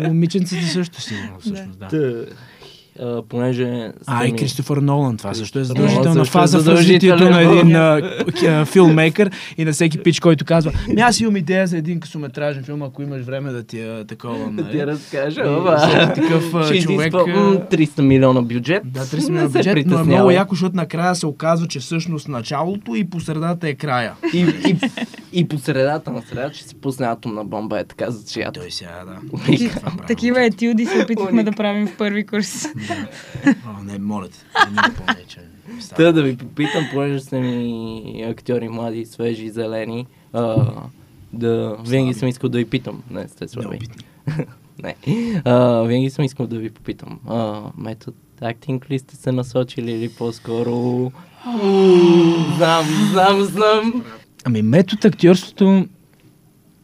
[0.03, 2.27] Момиченцата също сигурно, всъщност, да.
[3.03, 3.93] А, понеже...
[4.07, 7.41] А, и Кристофър Нолан, това също е задължителна Нолан също е фаза в развитието на
[7.41, 12.01] един а, филммейкър и на всеки пич, който казва, ми аз имам идея за един
[12.01, 14.51] късометражен филм, ако имаш време да ти е такова.
[14.51, 14.87] Да ти нали?
[14.87, 15.77] разкажа, И ама...
[15.77, 18.83] всеки такъв, Ще човек, изисква а, м, 300 милиона бюджет.
[18.85, 21.81] Да, 30 Не милиона се бюджет, но е много яко, защото накрая се оказва, че
[21.81, 24.13] всъщност началото и по средата е края.
[24.35, 24.77] И, и,
[25.33, 28.61] и по средата на средата ще се пусне атомна бомба, е така за чията.
[28.61, 30.07] Той сега, да.
[30.07, 32.67] Такива етюди се опитвахме да правим в първи курс.
[33.67, 34.39] О, не, моля те.
[35.97, 40.67] Та да ви попитам, понеже сте ми актьори млади, свежи, зелени, а,
[41.33, 43.03] да, винаги съм искал да ви питам.
[43.11, 43.79] Не, сте слаби.
[44.83, 44.95] Не.
[45.45, 47.21] А, винаги съм искал да ви попитам.
[47.29, 51.13] А, метод актинг ли сте се насочили или по-скоро...
[52.57, 54.05] знам, знам, знам.
[54.45, 55.87] Ами метод актьорството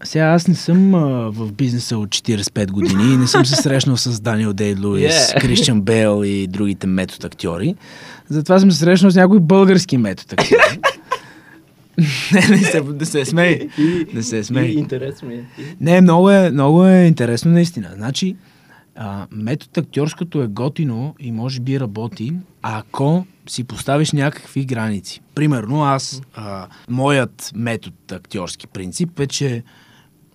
[0.05, 3.97] сега аз не съм а, в бизнеса от 45 години и не съм се срещнал
[3.97, 5.41] с Даниел Дей Луис, Yeah.
[5.41, 7.75] Кристиан Бейл и другите метод актьори.
[8.29, 10.81] Затова съм се срещнал с някои български метод актьори.
[12.33, 13.69] не, не се, да се смей.
[14.15, 14.71] Не се смей.
[14.71, 15.45] Интересно ми е.
[15.81, 17.91] Не, много е, много е интересно наистина.
[17.95, 18.37] Значи,
[18.97, 25.21] а, метод актьорското е готино и може би работи, ако си поставиш някакви граници.
[25.35, 29.63] Примерно аз, а, моят метод актьорски принцип е, че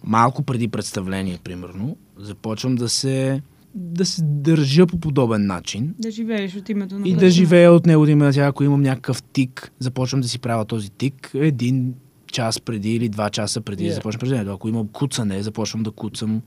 [0.04, 3.42] малко преди представление, примерно, започвам да се
[3.76, 7.86] да се държа по подобен начин Да живееш от името на и да живея от
[7.86, 11.94] него, да има, сега, ако имам някакъв тик, започвам да си правя този тик един
[12.32, 13.96] час преди или два часа преди да Yeah.
[13.96, 14.56] започна представлението.
[14.56, 16.42] Ако имам куцане, започвам да куцам.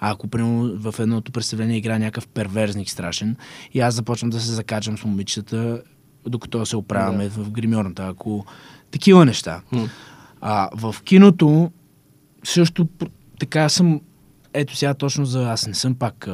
[0.00, 3.36] А ако, примерно, в едното представление играе някакъв перверзник страшен
[3.74, 5.82] и аз започвам да се закачам с момичетата,
[6.28, 8.06] докато се оправяме в гримьорната.
[8.06, 8.44] Ако
[8.90, 9.62] такива неща.
[9.72, 9.88] М.
[10.40, 11.70] А в киното
[12.46, 12.88] също
[13.38, 14.00] така съм
[14.54, 15.50] ето сега точно за...
[15.50, 16.28] Аз не съм пак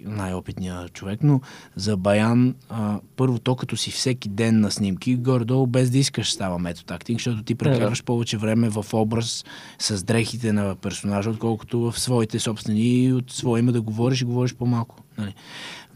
[0.00, 1.40] най-опитният човек, но
[1.76, 6.32] за Баян а, първо то като си всеки ден на снимки, горе-долу без да искаш
[6.32, 9.44] става метод актинг, защото ти прекарваш повече време в образ
[9.78, 14.24] с дрехите на персонажа, отколкото в своите собствени и от свое име да говориш и
[14.24, 14.96] говориш по-малко.
[15.18, 15.34] Нали?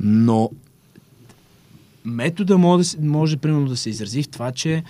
[0.01, 0.51] Но
[2.05, 4.83] метода може, може примерно да се изрази в това, че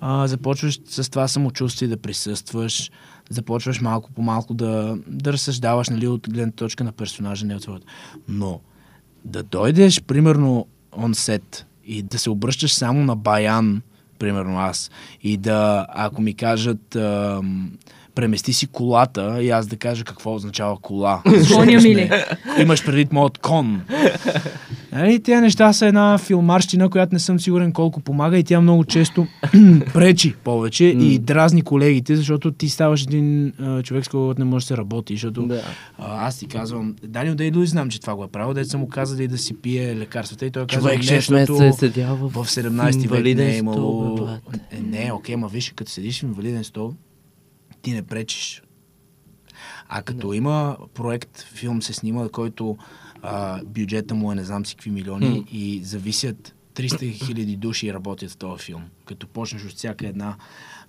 [0.00, 2.90] а, започваш с това самочувствие да присъстваш,
[3.30, 7.62] започваш малко по малко да, да разсъждаваш нали, от гледна точка на персонажа, не от
[7.62, 7.86] своята.
[8.28, 8.60] Но
[9.24, 13.82] да дойдеш, примерно, он сет и да се обръщаш само на Баян,
[14.18, 14.90] примерно аз,
[15.22, 17.72] и да, ако ми кажат, ам,
[18.16, 21.22] премести си колата и аз да кажа какво означава кола.
[21.54, 22.10] Коня ми ли?
[22.60, 23.82] Имаш предвид моят кон.
[24.92, 28.84] Нали, тези неща са една филмарщина, която не съм сигурен колко помага и тя много
[28.84, 29.26] често
[29.94, 34.62] пречи повече и дразни колегите, защото ти ставаш един а, човек, с който не може
[34.62, 35.62] да се работи, защото Да.
[35.98, 38.88] а, аз ти казвам, Даниел Дейдо знам, че това го е правил, дете съм му
[38.88, 42.16] казал да да си пие лекарствата и той казва, Човек не, 6 месеца е седял
[42.16, 44.14] в, в 17 век не е стол, имало...
[44.14, 44.40] бе, брат.
[44.72, 46.92] Е, не, окей, ма виж, като седиш в инвалиден стол,
[47.86, 48.62] ти не пречиш.
[49.88, 52.76] А като има проект, филм се снима, който
[53.22, 55.56] а, бюджета му е не знам си какви милиони Хм.
[55.56, 58.82] и зависят 300 хиляди души работят в този филм.
[59.04, 60.36] Като почнеш от всяка една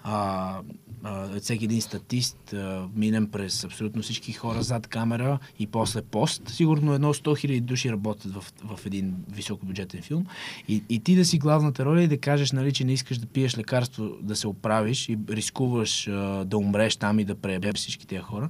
[0.10, 0.60] а,
[1.04, 6.50] а, всеки един статист, а, минем през абсолютно всички хора зад камера и после пост,
[6.50, 10.26] сигурно едно 100 хиляди души работят в, в един високобюджетен филм.
[10.68, 13.26] И, и ти да си главната роля и да кажеш, нали, че не искаш да
[13.26, 16.12] пиеш лекарство, да се оправиш и рискуваш а,
[16.46, 18.50] да умреш там и да преебеш всички тези хора,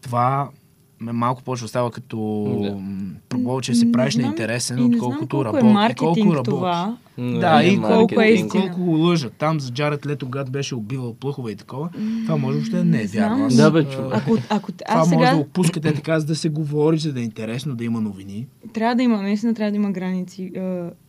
[0.00, 0.50] това
[1.00, 2.18] малко почва да става като
[3.30, 3.42] Да.
[3.44, 5.92] повече се правиш знам- неинтересен, и не знам отколкото колко работи.
[5.92, 6.50] е колко работи.
[6.50, 6.96] това.
[7.18, 7.24] Да,
[7.62, 7.86] и маркетинг.
[7.86, 8.50] колко е истина.
[8.50, 9.32] колко го лъжат.
[9.32, 11.88] Там за Джаред Лето, когато беше убивал плъхове и такова,
[12.24, 13.44] това може въобще да не е вярно.
[13.44, 14.10] Аз, Да, бе, човек.
[14.12, 17.12] Ако, ако Това аз може сега да го пускате така, за да се говори, за
[17.12, 18.46] да е интересно, да има новини.
[18.72, 20.52] трябва да има, наистина трябва да има граници.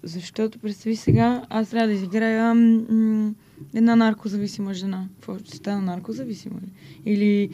[0.03, 3.31] защото представи сега, аз трябва да изиграя м-
[3.75, 5.07] една наркозависима жена.
[5.13, 6.69] Какво ще стана наркозависима ли?
[7.05, 7.49] Или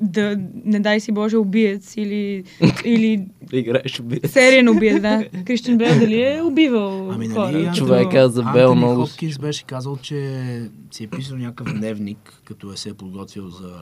[0.00, 2.44] да, не дай си Боже, убиец или,
[2.84, 4.32] или Играеш убиец.
[4.32, 5.24] сериен убиец, да.
[5.46, 7.52] Кристиан Бел дали е убивал Ами, хора?
[7.52, 10.42] нали, Човека за Бел Антони много Хопкинс беше казал, че
[10.90, 13.72] си е писал някакъв дневник, като е се е подготвил за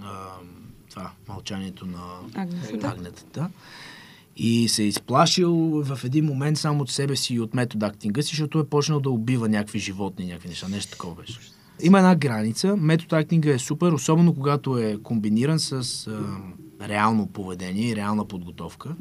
[0.00, 0.12] а,
[0.90, 1.98] това, мълчанието на
[2.34, 2.88] Агнесата.
[2.88, 3.48] агнетата.
[4.36, 8.22] И се е изплашил в един момент само от себе си и от метод актинга
[8.22, 10.68] си, защото е почнал да убива някакви животни, някакви неща.
[10.68, 11.40] Нещо такова беше.
[11.82, 12.76] Има една граница.
[12.76, 18.96] Метод актинга е супер, особено когато е комбиниран с а, реално поведение и реална подготовка.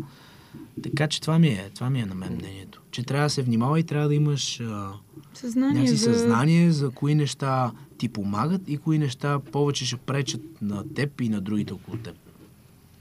[0.84, 2.82] Така че това ми е, това ми е на мен мнението.
[2.91, 4.91] Че трябва да се внимава и трябва да имаш а,
[5.34, 5.98] Съзнание за...
[5.98, 11.30] съзнание за кои неща ти помагат и кои неща повече ще пречат на теб и
[11.30, 12.15] на другите около теб.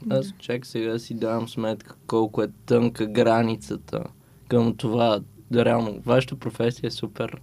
[0.09, 4.03] Аз чак сега си давам сметка колко е тънка границата
[4.47, 5.19] към това.
[5.51, 7.41] Да, реално, вашата професия е супер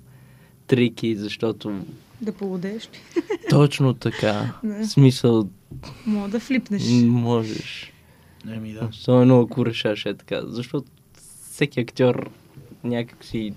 [0.67, 1.81] трики, защото
[2.21, 2.89] Да полудеш.
[3.51, 4.55] точно така.
[4.65, 5.49] В смисъл,
[6.07, 6.83] Мога да флипнеш.
[7.05, 7.93] можеш.
[8.53, 8.89] Еми да.
[8.91, 10.41] Особено ако решаш е така.
[10.45, 10.87] Защото
[11.51, 12.31] всеки актьор
[12.85, 13.55] някакси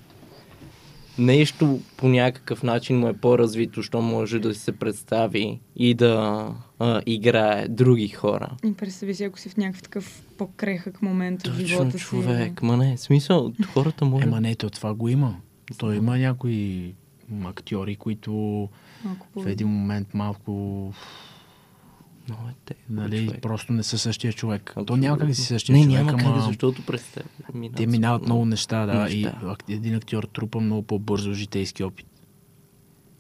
[1.18, 6.48] нещо по някакъв начин му е по-развито, що може да се представи и да
[6.80, 8.52] а, играе други хора.
[8.66, 12.04] И представи си, ако си в някакъв такъв по-крехък момент от Точно живота си.
[12.04, 15.36] човек, ма не, смисъл, хората му Ема не, то това го има.
[15.78, 16.94] То има някои
[17.46, 18.32] актьори, които
[19.04, 20.94] Малко в един момент малко
[22.30, 22.76] Много е те.
[22.90, 23.42] нали, човек.
[23.42, 24.72] просто не са същия човек.
[24.76, 24.98] То Абсолютно.
[24.98, 27.88] няма как да си същия Не, човек, няма как, ама защото през те минават те
[27.88, 29.56] минават много неща, да, неща.
[29.68, 32.06] и един актьор трупа много по-бързо житейски опит.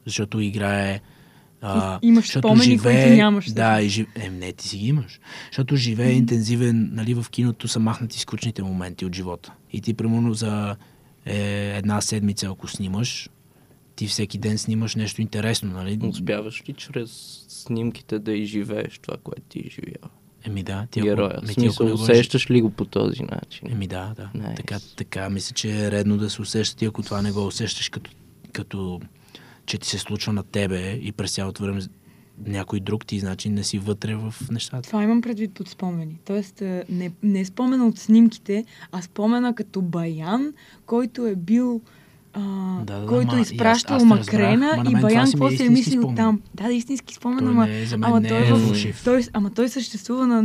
[0.06, 1.02] Защото играе
[1.62, 4.08] а, имаш спомени, които нямаш, Да, и жив...
[4.16, 5.20] е, не, ти си ги имаш.
[5.52, 9.54] Защото живее интензивен, нали, в киното са махнати скучните моменти от живота.
[9.72, 10.76] И ти, примерно, за
[11.26, 13.30] е, една седмица, ако снимаш,
[13.96, 16.00] ти всеки ден снимаш нещо интересно, нали?
[16.04, 20.10] Успяваш ли чрез снимките да изживееш това, което ти изживява?
[20.44, 21.40] Еми да, ти Героя.
[21.44, 23.72] ами В ти, ако усещаш ли го по този начин?
[23.72, 24.30] Еми да, да.
[24.36, 24.56] Nice.
[24.56, 26.76] Така, така мисля, че е редно да се усещаш.
[26.76, 28.12] Ти ако това не го усещаш като,
[28.52, 29.02] като
[29.66, 31.82] че ти се случва на тебе и през цялото време
[32.46, 34.88] някой друг ти, значи не си вътре в нещата.
[34.88, 36.20] Това имам предвид под спомени.
[36.26, 40.54] Тоест, а, не, не спомена от снимките, а спомена като баян,
[40.86, 41.82] който е бил
[42.36, 42.42] а,
[42.84, 45.48] Да, да, който ма, е и аз- изпращал аз Макрена разбрах, и Баян е какво
[45.48, 46.16] се е истински мислил спомен.
[46.16, 46.42] там.
[46.54, 48.54] Да, да, истински спомен, Той ама, е, ама не той, е е
[48.94, 50.44] в, той, ама той съществува на...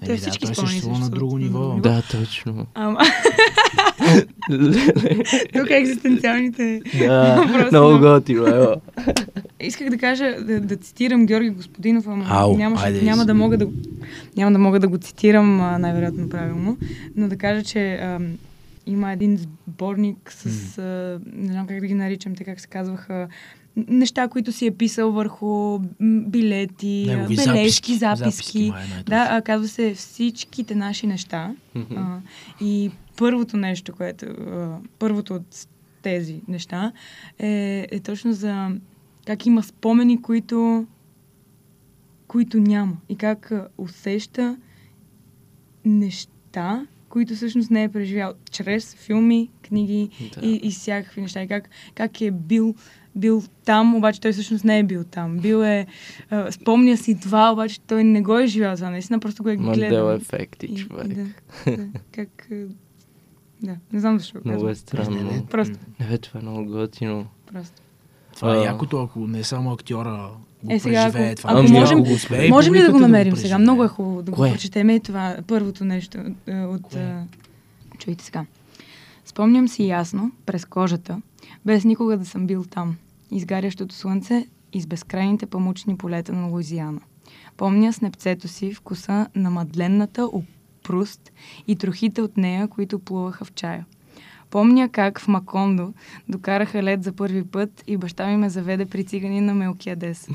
[0.00, 1.74] Той Еми да, всички той съществува на друго ниво.
[1.74, 2.66] Да, точно.
[2.74, 2.98] Ама,
[5.52, 6.80] тук е екзистенциалните...
[6.98, 8.06] да, Просто много
[8.46, 8.76] ева.
[9.60, 13.58] Исках да кажа, да, да цитирам Георги Господинов, ама Ау, нямаше, айде, няма, да мога
[13.58, 13.72] да, го-
[14.36, 16.76] няма да мога да го цитирам най-вероятно правилно,
[17.16, 18.26] но да кажа, че ам,
[18.88, 23.28] има един сборник с, а, не знам как да ги наричам, те как се казваха,
[23.76, 27.98] неща, които си е писал върху билети, Негови бележки, записки.
[27.98, 28.24] записки.
[28.24, 29.04] Записки, май най-точно.
[29.04, 31.54] да, а, казва се всичките наши неща.
[31.96, 32.18] А,
[32.60, 35.66] и първото нещо, което, а, първото от
[36.02, 36.92] тези неща
[37.38, 38.70] е, е точно за
[39.26, 40.86] как има спомени, които
[42.28, 42.96] които няма.
[43.08, 44.56] И как усеща
[45.84, 50.46] неща, които всъщност не е преживял чрез филми, книги Да.
[50.46, 51.42] и, и всякакви неща.
[51.42, 52.74] И как, как е бил,
[53.16, 55.38] бил там, обаче той всъщност не е бил там.
[55.38, 55.86] Бил е,
[56.30, 58.90] а, спомня си това, обаче той не го е живял това.
[58.90, 60.10] Наистина просто го е Мандел гледал.
[60.10, 61.06] ефекти, И- човек.
[61.08, 61.24] Да,
[61.66, 62.48] да, как...
[63.62, 64.72] Да, не знам защо го Много казвам.
[64.72, 65.46] е странно.
[65.46, 67.26] Просто, Не бе, това е много готино.
[67.46, 67.82] просто.
[68.34, 68.64] Това е А.
[68.64, 70.30] якото, ако не само актьора
[70.64, 71.50] го Е, сега, преживее ако- това.
[71.50, 73.42] ако ами, можем- го успее, Можем ли да го намерим сега?
[73.42, 73.58] преживее.
[73.58, 74.50] Много е хубаво да го Кое?
[74.50, 74.90] прочетем.
[74.90, 76.18] И това първото нещо
[76.48, 76.82] а, от...
[76.82, 77.24] Кое?
[77.98, 78.44] Чуйте сега.
[79.24, 81.20] Спомням си ясно, през кожата,
[81.64, 82.96] без никога да съм бил там.
[83.30, 87.00] Изгарящото слънце из безкрайните памучни полета на Луизиана.
[87.56, 91.32] Помня снепцето си, вкуса на мадленната опруст
[91.66, 93.84] и трохите от нея, които плуваха в чая.
[94.50, 95.92] Помня как в Макондо
[96.28, 100.28] докараха лед за първи път и баща ми ме заведе при цигани на Мелкиадес.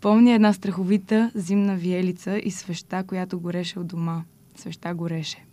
[0.00, 4.22] Помня една страховита зимна виелица и свеща, която гореше от дома.
[4.56, 5.44] Свеща гореше.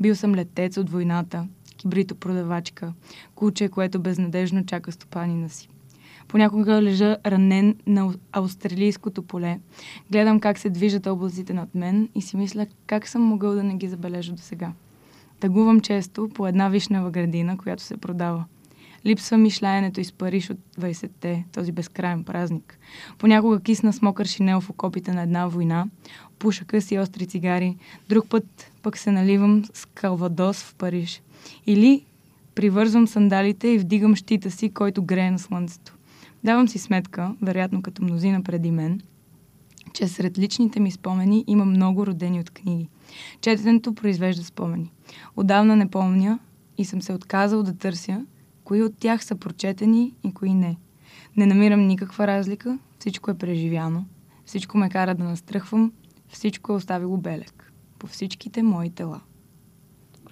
[0.00, 2.92] Бил съм летец от войната, кибрито продавачка,
[3.34, 5.68] куче, което безнадежно чака стопанина си.
[6.28, 9.58] Понякога лежа ранен на австралийското поле.
[10.10, 13.74] Гледам как се движат облаците над мен и си мисля как съм могъл да не
[13.74, 14.72] ги забележа до сега.
[15.42, 18.44] Тъгувам често по една вишнева градина, която се продава.
[19.06, 22.78] Липсва ми шляенето из Париж от 20-те, този безкрайен празник.
[23.18, 25.86] Понякога кисна с мокър шинел в окопите на една война,
[26.38, 27.76] пуша къси остри цигари,
[28.08, 31.22] друг път пък се наливам с калвадос в Париж.
[31.66, 32.04] Или
[32.54, 35.94] привързвам сандалите и вдигам щита си, който грее на слънцето.
[36.44, 39.00] Давам си сметка, вероятно като мнозина преди мен,
[39.92, 42.88] че сред личните ми спомени има много родени от книги.
[43.40, 44.92] Четенето произвежда спомени.
[45.36, 46.38] Отдавна не помня
[46.78, 48.26] и съм се отказал да търся
[48.64, 50.76] кои от тях са прочетени и кои не.
[51.36, 54.06] Не намирам никаква разлика, всичко е преживяно,
[54.44, 55.92] всичко ме кара да настръхвам,
[56.28, 59.20] всичко е оставило белег по всичките мои тела.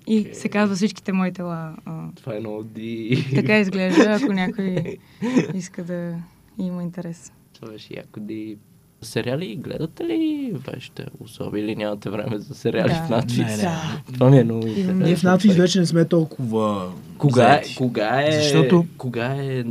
[0.06, 0.34] И Окей.
[0.34, 1.76] се казва всичките мои тела.
[1.84, 3.26] А, Това е много ди.
[3.34, 4.96] така изглежда, ако някой
[5.54, 6.16] иска да
[6.58, 7.32] има интерес.
[7.52, 8.58] Това беше яко ди.
[9.02, 12.94] Сериали гледате ли вашите особи или нямате време за сериали Да.
[12.96, 13.38] в надвис?
[13.38, 13.68] Не, не.
[14.14, 14.94] Това ми е много интересно.
[14.96, 15.60] Ние в надвис човек.
[15.60, 19.64] вече не сме толкова Кога е, кога е, Защото- кога е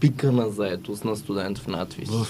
[0.00, 2.08] пика на заетост на студент в надвис?
[2.10, 2.26] В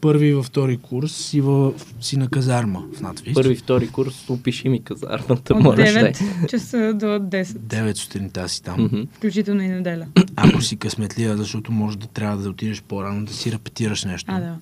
[0.00, 3.34] първи и във втори курс си, в, си на казарма в надвис.
[3.34, 5.76] Първи, втори курс, опиши ми казармата, От моля.
[5.76, 8.82] 9 часа до 10, 9 сутринта си там.
[8.82, 9.00] Мгм.
[9.12, 10.06] включително и неделя.
[10.36, 14.32] Ако си късметлия, защото може да трябва да отидеш по-рано да си репетираш нещо.
[14.34, 14.54] А, да.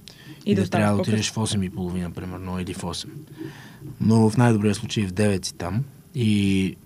[0.46, 3.08] И, да, да трябва да отидеш в 8.30, примерно, или в 8.
[4.00, 6.76] Но в най-добрия случай в 9 си там и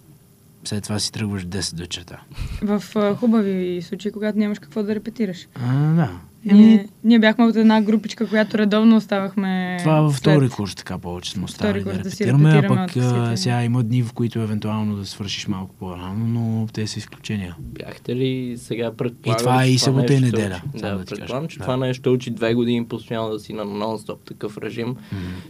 [0.65, 2.21] след това си тръгваш в 10 вечерта.
[2.63, 5.49] В а, хубави случаи, когато нямаш какво да репетираш.
[5.55, 6.11] А, да.
[6.45, 9.77] Ние, ние бяхме от една групичка, която редовно оставахме.
[9.79, 12.97] Това във втори след- курс така повече сме оставали да да репетираме, а репетираме пък
[12.97, 16.99] от а, сега има дни, в които евентуално да свършиш малко по-рано, но те са
[16.99, 17.57] изключения.
[17.61, 20.83] Бяхте ли сега предполагам, И това е и събота и неделя, Учи.
[20.83, 21.63] Да, да предполагам, че Да.
[21.63, 24.97] това нещо учи две години постоянно да си на нон-стоп такъв режим.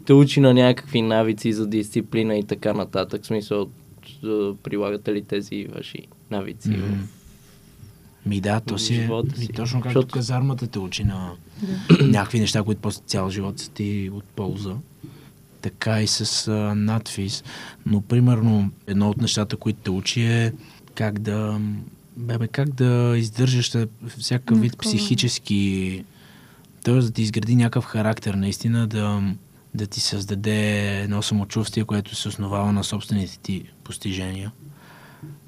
[0.05, 3.23] Те учи на някакви навици за дисциплина и така нататък.
[3.23, 3.67] В смисъл,
[4.23, 5.99] да прилагате ли тези ваши
[6.31, 6.69] навици?
[6.71, 6.81] Мгм.
[6.81, 7.18] в-
[8.29, 9.49] Ми да, то си е ми си.
[9.49, 11.31] точно както Защото- казармата те учи на
[11.89, 12.05] Да.
[12.07, 14.75] някакви неща, които после цял живот са ти от полза.
[15.63, 17.45] Така и с а, надфис.
[17.87, 20.53] Но, примерно, едно от нещата, които те учи е
[20.95, 21.61] как да,
[22.17, 23.73] бебе, как да издържаш
[24.19, 26.05] всякакъв вид психически...
[26.85, 29.23] Тоест да ти изгради някакъв характер, наистина да,
[29.75, 34.53] да ти създаде едно самочувствие, което се основава на собствените ти постижения.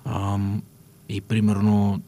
[0.05, 0.63] Ам,
[1.09, 2.01] и примерно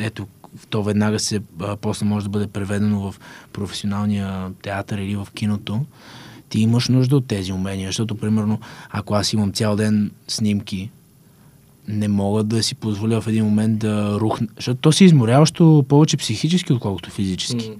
[0.00, 0.26] ето,
[0.70, 3.20] то веднага се, а, после може да бъде преведено в
[3.52, 5.84] професионалния театър или в киното,
[6.48, 8.60] ти имаш нужда от тези умения, защото, примерно,
[8.90, 10.90] ако аз имам цял ден снимки,
[11.88, 16.16] не мога да си позволя в един момент да рухна, защото то си изморяващо повече
[16.16, 17.72] психически, отколкото физически.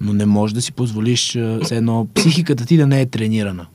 [0.00, 3.66] Но не можеш да си позволиш все едно психиката ти да не е тренирана.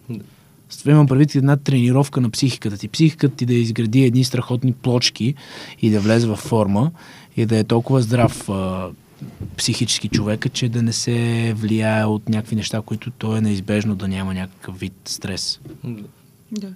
[0.80, 2.88] Това имам предвид една тренировка на психиката ти.
[2.88, 5.36] Психиката ти да изгради едни страхотни плочки
[5.82, 6.92] и да влезе в форма
[7.38, 8.90] и да е толкова здрав а,
[9.58, 14.08] психически човека, че да не се влияе от някакви неща, които то е неизбежно да
[14.08, 15.60] няма някакъв вид стрес.
[15.84, 16.04] Да.
[16.52, 16.74] Да.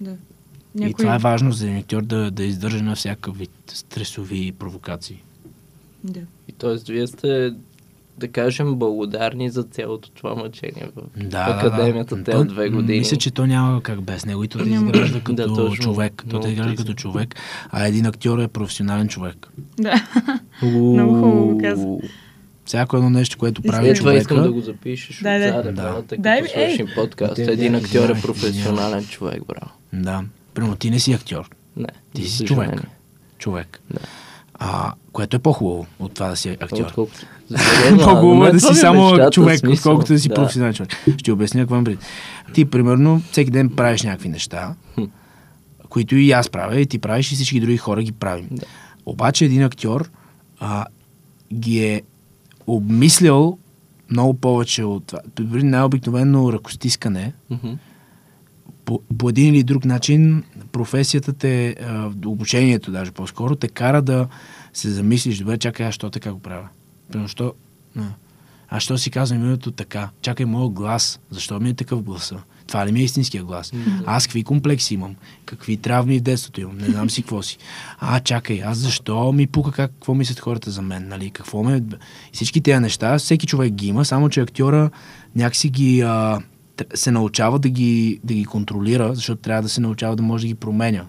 [0.00, 0.16] Да.
[0.88, 5.22] И това е важно за един актьор да, да издържа на всякакъв вид стресови провокации.
[6.04, 6.20] Да.
[6.48, 6.92] И т.е.
[6.92, 7.54] вие сте,
[8.18, 12.38] да кажем, благодарни за цялото това мъчение в Да, академията да, да.
[12.38, 12.98] те две години.
[12.98, 14.86] Мисля, че то няма как без него и то да Няма.
[14.86, 15.76] изгражда като Да, точно.
[15.76, 16.24] човек.
[16.30, 17.34] То да изгражда като човек,
[17.70, 19.48] а един актьор е професионален човек.
[19.78, 20.06] Да.
[20.62, 21.86] Много хубаво го каза.
[22.64, 25.20] Всяко едно нещо, което прави Е, това искам да човека, го запишеш.
[25.22, 25.50] Дай, дай.
[25.50, 25.94] отзаде, Да.
[26.00, 27.34] като Дай свършим подкаст.
[27.34, 29.70] Те- Един те- актьор е професионален човек, браво.
[29.92, 30.22] да.
[30.54, 32.82] Примерно ти не си актьор, Не, ти си човек.
[33.38, 33.80] Човек.
[33.90, 34.00] Да.
[34.58, 36.84] А, което е по-хубаво от това да си актьор.
[36.84, 37.26] Отколкото.
[38.04, 40.34] По-хубаво е да си само мечтата, човек, отколкото да си Да.
[40.34, 40.90] професионален човек.
[41.18, 41.96] Ще обясня какво имам.
[42.52, 44.74] Ти, примерно, всеки ден правиш някакви неща,
[45.88, 48.48] които и аз правя, и ти правиш, и всички други хора ги правим.
[48.50, 48.66] Да.
[49.06, 50.10] Обаче един актьор
[50.60, 50.84] а,
[51.54, 52.02] ги е
[52.66, 53.58] обмислял
[54.10, 55.20] много повече от това.
[55.36, 57.68] Дори най-обикновено ръкостискане, Мгм.
[58.86, 64.28] По, по един или друг начин професията те, а, обучението даже по-скоро, те кара да
[64.72, 66.68] се замислиш, добре, чакай, аз що така го правя?
[67.08, 67.54] Примерно, що,
[67.96, 68.02] а,
[68.68, 70.10] аз що си казвам името така?
[70.22, 72.42] Чакай, моят глас, защо ми е такъв гласа?
[72.66, 73.72] Това ли ми е истинския глас?
[74.06, 75.16] Аз какви комплекси имам?
[75.44, 76.78] Какви травми в детството имам?
[76.78, 77.58] Не знам си какво си.
[77.98, 81.08] А, чакай, аз защо ми пука как, какво мислят хората за мен?
[81.08, 81.30] Нали?
[81.30, 81.82] Какво ме...
[82.32, 84.90] Всички тези неща, всеки човек ги има, само че актьора
[85.36, 86.00] някакси ги...
[86.00, 86.40] А,
[86.94, 90.48] се научава да ги, да ги контролира, защото трябва да се научава да може да
[90.48, 91.04] ги променя.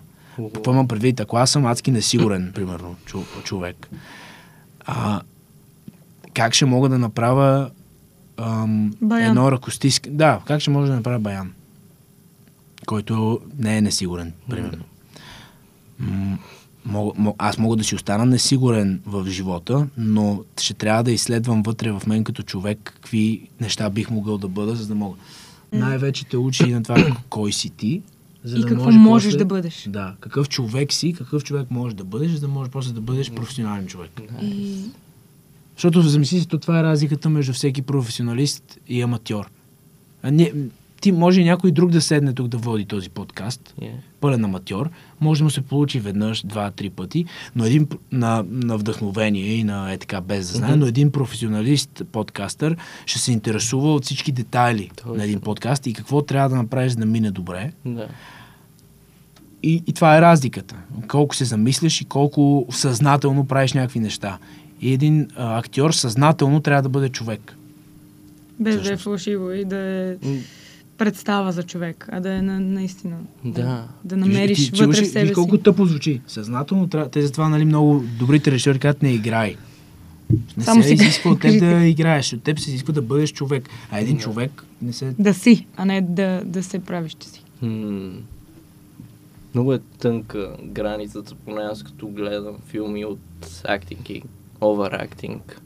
[0.53, 1.19] Какво имам предвид?
[1.19, 3.89] Ако аз съм адски несигурен, примерно, чу- човек,
[4.85, 5.21] а,
[6.33, 7.69] как ще мога да направя
[8.37, 9.29] ам, Баян.
[9.29, 10.07] едно ръкостиск...
[10.09, 11.53] Да, как ще може да направя баян,
[12.85, 14.83] който не е несигурен, примерно.
[15.99, 16.37] М-
[16.85, 21.63] мога, мо- аз мога да си остана несигурен в живота, но ще трябва да изследвам
[21.63, 25.17] вътре в мен като човек какви неща бих могъл да бъда, за да мога.
[25.73, 28.01] Най-вече те учи на това кой си ти,
[28.43, 29.85] за И да какво може можеш после- да бъдеш.
[29.89, 33.31] Да, какъв човек си, какъв човек можеш да бъдеш, за да можеш после да бъдеш
[33.31, 34.21] професионален човек.
[34.41, 34.81] И
[35.75, 39.49] Защото замисли си, то това е разликата между всеки професионалист и аматьор.
[40.23, 40.53] А не,
[41.01, 43.91] ти може и някой друг да седне тук да води този подкаст, Yeah.
[44.21, 48.77] пълен аматьор, може да му се получи веднъж, два, три пъти, но един на, на
[48.77, 50.79] вдъхновение и на е така без да знае, Мгм.
[50.79, 55.13] но един професионалист, подкастър, ще се интересува от всички детайли Точно.
[55.13, 57.71] на един подкаст и какво трябва да направиш за да мине добре.
[57.85, 58.07] Да.
[59.63, 60.75] И, и това е разликата.
[61.07, 64.37] Колко се замисляш и колко съзнателно правиш някакви неща.
[64.81, 67.55] И един а, актьор съзнателно трябва да бъде човек.
[68.59, 70.15] без да е фалшиво и да е
[70.97, 73.17] представа за човек, а да е на, наистина.
[73.45, 73.87] Да.
[74.03, 75.63] Да намериш Ти- ти вътре чуваш- в себе виж колко си.
[75.63, 76.21] тъпо звучи.
[76.27, 77.09] Съзнателно трябва.
[77.09, 79.55] Те затова нали, много добрите режисьори казват не играй.
[80.57, 82.33] Не Само се сега изисква от теб да играеш.
[82.33, 83.69] От теб се изисква да бъдеш човек.
[83.91, 85.15] А един човек не се...
[85.19, 87.43] Да си, а не да, да се правиш, че си.
[87.61, 88.11] М,
[89.53, 93.19] Много е тънка границата, поне аз като гледам филми от
[93.63, 94.21] актинг и
[94.61, 95.61] оверактинг.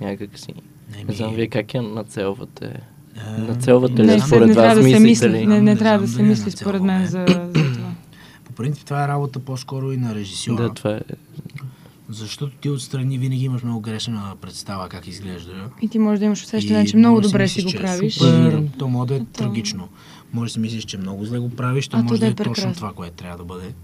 [0.00, 0.54] Някак си.
[0.90, 2.80] Не, Не знам ми- вие как я нацелвате.
[3.38, 5.28] Нацелвате не ли Не, според не вас да се мислите мисли.
[5.30, 5.46] ли?
[5.46, 7.90] Не, не Не трябва да се мисли според мен за, за това.
[8.44, 10.62] По принцип това е работа по-скоро и на режисьора.
[10.62, 11.00] Да, това е.
[12.08, 15.52] Защото ти отстрани винаги имаш много грешна представа как изглежда.
[15.82, 17.82] И ти можеш да имаш усещане, че много може добре си си го мислиш, е
[17.82, 18.14] правиш.
[18.14, 19.88] Супер, то може да е То- трагично.
[20.32, 22.34] Може да си мислиш, че много зле го правиш, то А, може да е е
[22.34, 22.74] точно прекрасно.
[22.74, 23.74] това, което трябва да бъде.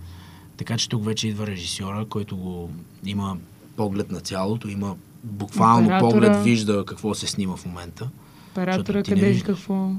[0.56, 2.70] Така че тук вече идва режисьора, който го
[3.04, 3.36] има
[3.76, 6.10] поглед на цялото, има буквално Оператора.
[6.10, 8.08] поглед, вижда какво се снима в момента.
[8.52, 9.42] Оператора, не къде е, виждаш.
[9.44, 9.90] какво,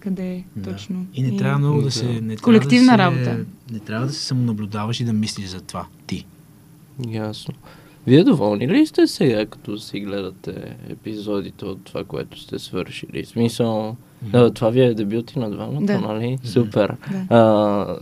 [0.00, 0.72] къде е Да.
[0.72, 1.06] точно.
[1.14, 2.06] И не трябва много да се...
[2.06, 3.44] Не трябва Колективна да се, работа.
[3.72, 5.86] Не трябва да се самонаблюдаваш и да мислиш за това.
[6.06, 6.26] Ти.
[7.08, 7.54] Ясно.
[8.06, 10.54] Вие доволни ли сте сега, като си гледате
[10.88, 13.24] епизодите от това, което сте свършили?
[13.24, 16.00] В смисъл, да, това ви е дебюти на двамата, Да.
[16.00, 16.38] нали?
[16.44, 16.96] Супер.
[17.10, 17.26] Да.
[17.30, 17.96] А,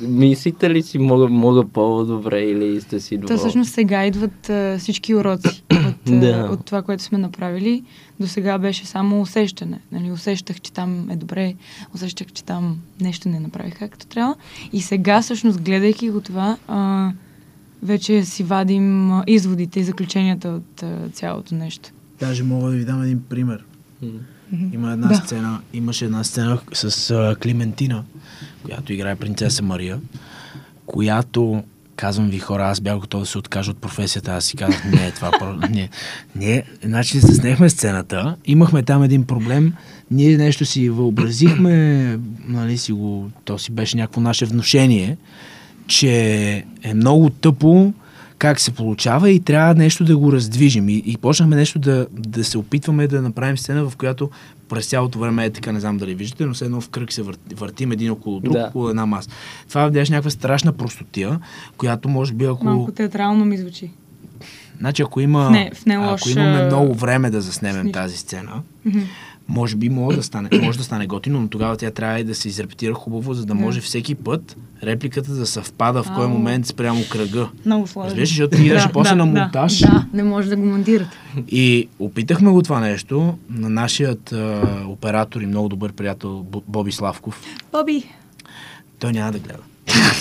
[0.00, 3.38] мислите ли си мога, мога по-добре или сте си То доволни?
[3.38, 5.62] всъщност сега идват а, всички уроци
[6.10, 6.48] Да.
[6.52, 7.82] от това, което сме направили.
[8.20, 9.80] До сега беше само усещане.
[9.92, 10.10] Нали?
[10.10, 11.54] Усещах, че там е добре,
[11.94, 14.34] усещах, че там нещо не направих както трябва.
[14.72, 17.10] И сега, всъщност, гледайки го това, а,
[17.82, 21.90] вече си вадим а, изводите и заключенията от а, цялото нещо.
[22.20, 23.64] Даже мога да ви дам един пример.
[24.72, 25.14] Има една Да.
[25.14, 28.04] сцена, имаше една сцена с а, Климентина,
[28.64, 30.00] която играе принцеса Мария,
[30.86, 31.62] която
[31.98, 35.10] казвам ви хора, аз бях готов да се откажа от професията, аз си казах, не,
[35.10, 35.88] това не,
[36.36, 39.72] не, значи заснехме сцената, имахме там един проблем,
[40.10, 45.16] ние нещо си въобразихме, нали си го, то си беше някакво наше внушение,
[45.86, 47.92] че е много тъпо
[48.38, 50.88] как се получава и трябва нещо да го раздвижим.
[50.88, 54.30] И, и почнахме нещо да, да се опитваме да направим сцена, в която
[54.68, 57.22] през цялото време е така, не знам дали виждате, но все едно в кръг се
[57.22, 58.64] вър, въртим един около друг, Да.
[58.64, 59.30] около една маса.
[59.68, 61.40] Това беше някаква страшна простотия,
[61.76, 62.64] която може би ако...
[62.64, 63.90] Малко театрално ми звучи.
[64.78, 65.40] Значи ако има...
[65.40, 68.02] В не- в не ако лош, имаме а, много време да заснемем смисъл.
[68.02, 68.52] тази сцена,
[68.84, 68.98] Мгм.
[69.48, 72.34] Може би може да стане, може да стане готино, но тогава тя трябва и да
[72.34, 73.54] се изрепетира хубаво, за да Да.
[73.54, 77.48] може всеки път репликата да съвпада в кой момент спрямо кръга.
[77.66, 78.06] Много сложно.
[78.06, 79.78] Разбираш, защото ти идеш после на монтаж.
[79.78, 81.16] Да, да, не може да го монтирате.
[81.48, 86.92] И опитахме го това нещо на нашият а, оператор и много добър приятел Бо- Боби
[86.92, 87.42] Славков.
[87.72, 88.04] Боби,
[88.98, 89.58] Той няма да гледа.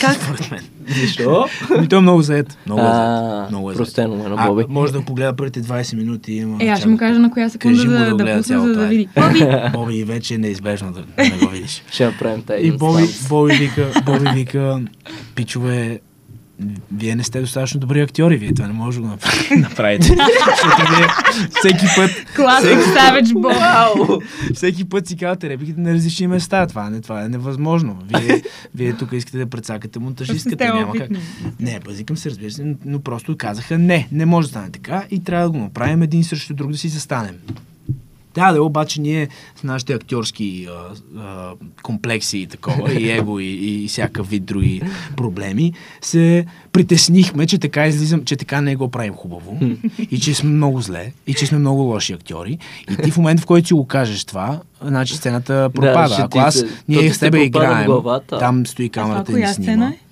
[0.02, 0.14] Как?
[0.14, 0.60] Според мен.
[1.02, 1.46] Защо?
[1.78, 2.58] Ами той е много заед.
[2.66, 3.50] Много е заед.
[3.50, 3.78] Много е заед.
[3.78, 4.66] простено ме на Боби.
[4.70, 6.34] може да погледа първите 20 минути.
[6.34, 8.74] Има Е, аз ще му кажа на коя секунда Кажи да, да да, пусне, за
[8.74, 9.08] да види.
[9.16, 9.46] Боби!
[9.74, 11.84] Боби вече е неизбежно да, да не го видиш.
[11.92, 14.80] Ще направим тази И Боби, Боби, вика, Боби вика,
[15.36, 16.00] пичове,
[16.92, 20.08] вие не сте достатъчно добри актьори, вие това не може да го направ- направите.
[20.08, 21.08] Защото вие
[21.52, 24.22] всеки път, Класик Savage Bob.
[24.54, 26.68] всеки път си казвате репликите на различни места.
[26.68, 27.98] Това, не, това е невъзможно.
[28.06, 28.42] Вие,
[28.76, 30.66] вие тук искате да прецакате монтажистката.
[30.66, 31.10] Няма как.
[31.60, 35.04] Не, базикам се, разбира се, но- но просто казаха не, не може да стане така
[35.12, 37.36] и трябва да го направим един срещу друг да си застанем.
[38.38, 43.46] Да, да, обаче ние с нашите актьорски а, а, комплекси и такова, и его, и,
[43.46, 44.82] и всякакъв вид други
[45.16, 49.60] проблеми, се притеснихме, че така излизам, че така не го правим хубаво,
[50.12, 52.58] и че сме много зле, и че сме много лоши актьори.
[52.92, 56.14] И ти в момента, в който си го кажеш това, значи сцената пропада.
[56.14, 58.40] ще Ако аз, ние с тебе играем, главата.
[58.40, 59.54] там стои камерата и снима.
[59.54, 60.07] сцена е?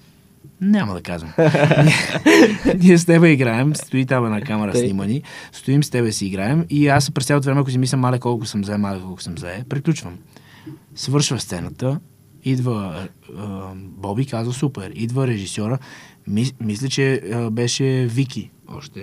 [0.66, 1.34] Няма да казвам.
[2.80, 6.66] Ние- с тебе играем, стои там една камера снимани, стоим с тебе си играем.
[6.70, 9.38] И аз през цялото време, ако си мисля, мале колко съм зае, мале колко съм
[9.38, 10.18] зае, приключвам.
[10.96, 12.00] Свършва сцената,
[12.44, 13.08] идва
[13.38, 15.78] а, Боби, казва супер, идва режисьора,
[16.28, 19.00] мис, мисля, че а, беше Вики, още,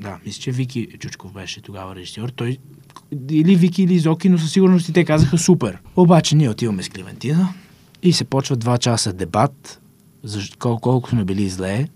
[0.00, 2.58] да, мисля, че Вики Чучков беше тогава режисьор, той
[3.30, 5.78] или Вики, или Зоки, но със сигурност и те казаха супер.
[5.96, 7.48] Обаче ние отиваме с Клементина
[8.02, 9.80] и се почва два часа дебат,
[10.22, 11.88] защо, колко, колко сме били зле,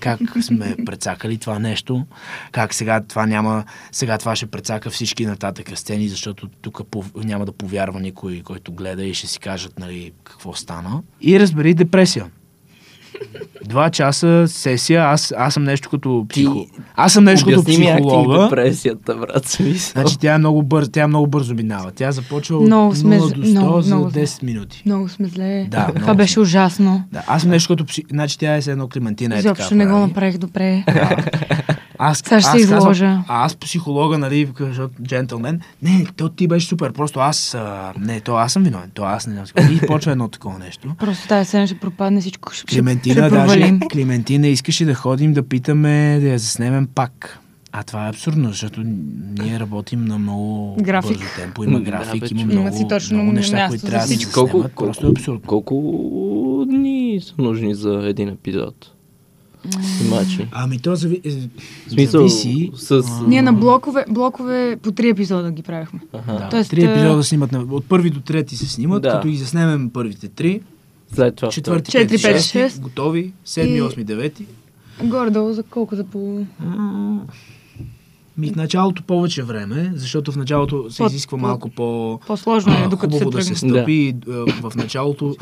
[0.00, 2.06] как сме прецакали това нещо,
[2.52, 6.80] как сега това няма, сега това ще прецака всички нататък сцени, защото тук
[7.16, 11.02] няма да повярва никой, който гледа и ще си кажат, нали, какво стана.
[11.20, 12.30] И разбери депресия.
[13.64, 16.66] Два часа сесия, аз, аз съм нещо като психо...
[16.96, 18.42] Аз съм нещо като Обясни ми психолога.
[18.42, 19.92] депресията, брат, смисъл.
[19.92, 21.90] Значи тя е много бързо, тя много бързо минава.
[21.90, 24.20] Тя започва от Много сме 0 з- до 100 много, за много сме.
[24.20, 24.82] 10 минути.
[24.86, 25.66] Много сме зле.
[25.70, 26.42] Да, Това много беше сме.
[26.42, 27.04] ужасно.
[27.12, 28.04] Да, аз съм нещо като пси...
[28.10, 30.06] Значи тя е с едно Клементина е Изобщо така не го прави.
[30.06, 30.84] направих добре.
[31.98, 33.04] Аз, Сега ще аз се изложа.
[33.04, 37.92] Казвам, а аз психолога, нали, защото джентълмен, не, то ти беше супер, просто аз, а,
[38.00, 39.46] не, то аз съм виновен, то аз не знам.
[39.72, 40.94] И почва едно такова нещо.
[40.98, 42.52] Просто тази сцена ще пропадне всичко.
[42.52, 43.80] Ще, Клементина, ще даже, провалим.
[43.92, 47.38] Клементина искаше да ходим да питаме да я заснемем пак.
[47.76, 48.80] А това е абсурдно, защото
[49.38, 51.10] ние работим на много График.
[51.18, 51.64] бързо темпо.
[51.64, 54.14] Има Да, график, бе, има много, Има си точно много неща, място които трябва да
[54.14, 54.32] се.
[54.32, 55.40] Колко, колко, Просто е абсурдно.
[55.46, 55.74] колко
[56.68, 58.90] дни са нужни за един епизод?
[59.98, 60.48] Снимачи.
[60.52, 61.20] Ами то зави...
[61.24, 61.30] е,
[61.88, 62.70] смисъл, зависи.
[62.76, 62.90] с...
[62.92, 66.00] а, Ние на блокове, блокове по три епизода ги правихме.
[66.12, 67.52] Да, Тоест, три епизода снимат.
[67.52, 69.10] на- От първи до трети се снимат, Да.
[69.10, 70.60] като ги заснемем първите три.
[71.14, 72.80] След това Четвърти, Четири, пети, пет, шести, шест.
[72.80, 73.32] готови.
[73.44, 74.46] Седми, И- осми, девети.
[75.02, 76.44] Горе-долу за колко за по...
[78.38, 82.20] Ми в началото повече време, защото в началото се По- изисква по- малко по...
[82.26, 83.70] По-сложно е, докато се хубаво да се тръгне.
[83.70, 83.92] стъпи.
[83.92, 85.36] И, а, В началото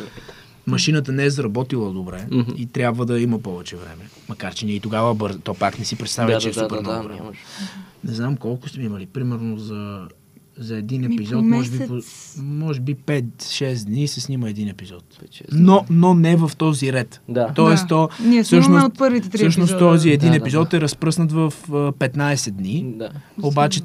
[0.67, 2.51] машината не е заработила добре Мгм.
[2.57, 4.09] и трябва да има повече време.
[4.29, 6.55] Макар, че ние и тогава бързо, то пак не си представя, Да, че е да,
[6.55, 7.31] да, супер да, много да, време.
[8.05, 9.07] Не знам колко сме имали.
[9.07, 10.01] Примерно за,
[10.59, 12.01] за един Ми, епизод, може би, по,
[12.39, 15.05] може би 5-6 дни се снима един епизод.
[15.23, 17.21] Вече е Но, но не в този ред.
[17.29, 17.49] Да.
[17.49, 17.89] Тоест, Да.
[17.89, 19.91] то, Ние всъщност, от първите три всъщност епизода.
[19.91, 23.11] този един Да, да, епизод е разпръснат в а, 15 дни, Да.
[23.43, 23.81] обаче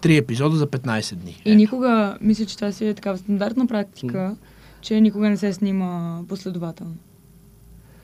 [0.00, 1.42] три епизода за 15 дни.
[1.44, 4.36] И никога, мисля, че това си е такава стандартна практика,
[4.80, 6.94] че никога не се снима последователно.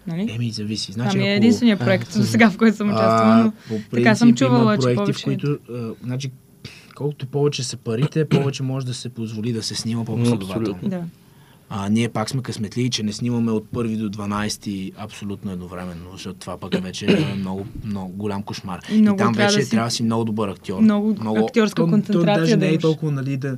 [0.07, 0.31] Нали?
[0.31, 0.93] Еми, зависи.
[0.93, 3.97] Значи, Ами е ако- единствения проект до сега, в който съм участвала, А, но по
[3.97, 5.20] така съм принцип, чувала, има че проекти, повече...
[5.20, 6.31] в които, а, значи,
[6.95, 10.79] колкото повече са парите, повече може да се позволи да се снима по-последователно.
[10.83, 11.03] Да.
[11.68, 16.39] А, ние пак сме късметли, че не снимаме от първи до 12 абсолютно едновременно, защото
[16.39, 18.81] това пък е вече е много, много голям кошмар.
[18.91, 20.81] И много там трябва вече да си- трябва да си много добър актьор.
[20.81, 23.57] много актьорска то, концентрация даже да не е толкова нали, да,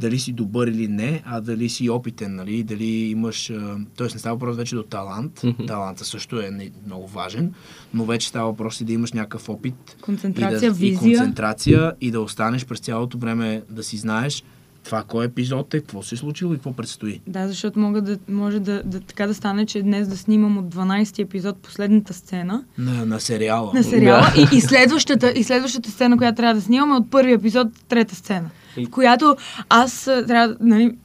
[0.00, 3.52] дали си добър или не, а дали си опитен, нали, дали имаш...
[3.96, 5.40] Тоест не става въпрос вече до талант.
[5.44, 5.66] Мгм.
[5.66, 7.52] Таланта също е не- много важен,
[7.94, 10.98] но вече става въпрос и да имаш някакъв опит Концентрация, и, да, и визия.
[11.18, 14.44] концентрация и да останеш през цялото време да си знаеш
[14.84, 17.20] това кой епизод е, какво се е случило и какво предстои.
[17.26, 20.74] Да, защото мога да, може да, да, така да стане, че днес да снимам от
[20.74, 23.70] 12 епизод последната сцена На, на сериала.
[23.74, 27.32] на сериала и, и, следващата, и следващата сцена, която трябва да снимам е от първи
[27.32, 28.50] епизод, трета сцена.
[28.76, 29.36] И- В която
[29.68, 30.96] аз трябва, нали,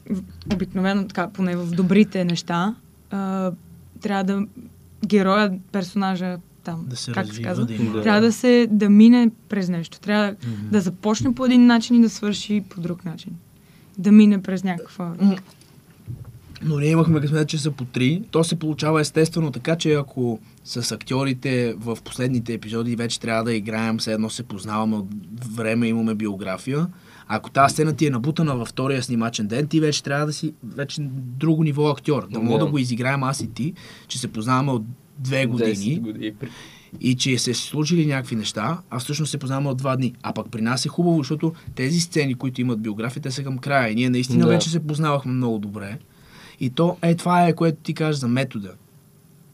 [0.53, 2.75] обикновено така, поне в добрите неща,
[3.11, 3.51] а,
[4.01, 4.45] трябва да
[5.05, 8.01] героя, персонажа там, Да се как се развива, казва, да има...
[8.01, 9.99] трябва да се, да мине през нещо.
[9.99, 10.35] Трябва
[10.71, 13.33] да започне по един начин и да свърши по друг начин.
[13.97, 15.13] да мине през някаква...
[16.63, 18.23] Но ние имахме късмет, че са по три.
[18.31, 23.53] То се получава естествено така, че ако с актьорите в последните епизоди вече трябва да
[23.53, 25.07] играем, все едно се познаваме от
[25.55, 26.87] време, имаме биография.
[27.33, 30.53] Ако тази сцена ти е набутана във втория снимачен ден, ти вече трябва да си
[30.65, 32.27] вече друго ниво актьор.
[32.27, 32.71] Да мога Да.
[32.71, 33.73] го изиграем аз и ти,
[34.07, 34.83] че се познаваме от
[35.19, 36.33] две години 10 години.
[37.01, 40.13] и че се случили някакви неща, а всъщност се познаваме от два дни.
[40.23, 43.57] А пък при нас е хубаво, защото тези сцени, които имат биография, те са към
[43.57, 43.91] края.
[43.91, 44.51] И ние наистина Да.
[44.51, 45.97] вече се познавахме много добре.
[46.59, 48.71] И то, е, това е, което ти кажеш за метода.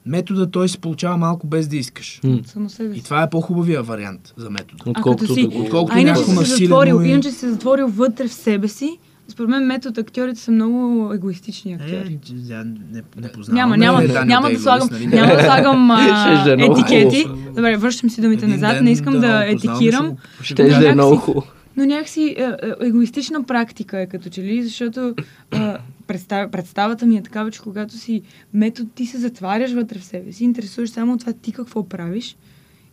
[0.08, 2.22] Метода той се получава малко без да искаш.
[2.68, 4.84] Себе И това е по-хубавия вариант за метода.
[4.86, 5.58] Отколкото си- да.
[5.58, 8.68] Отколкото А иначе някакво си се насилено затворил, и- иначе се затворил вътре в себе
[8.68, 8.97] си.
[9.30, 12.20] Според мен метод актьорите са много егоистични актьори.
[12.49, 13.55] Е, я не, не познавам.
[13.55, 15.08] Няма, няма, Даниел няма да слагам, нали?
[15.08, 17.26] няма да слагам а, е етикети.
[17.55, 18.82] Добре, връщам си думите назад.
[18.82, 20.16] Не искам да, познаваме, етикирам.
[20.41, 21.47] ще да е много хубаво.
[21.78, 25.16] Но някакси е, е, егоистична практика е като че ли, защото
[25.51, 25.78] а,
[26.08, 28.22] представ, представата ми е такава, че когато си
[28.53, 32.38] метод, ти се затваряш вътре в себе си, интересуваш само от това ти какво правиш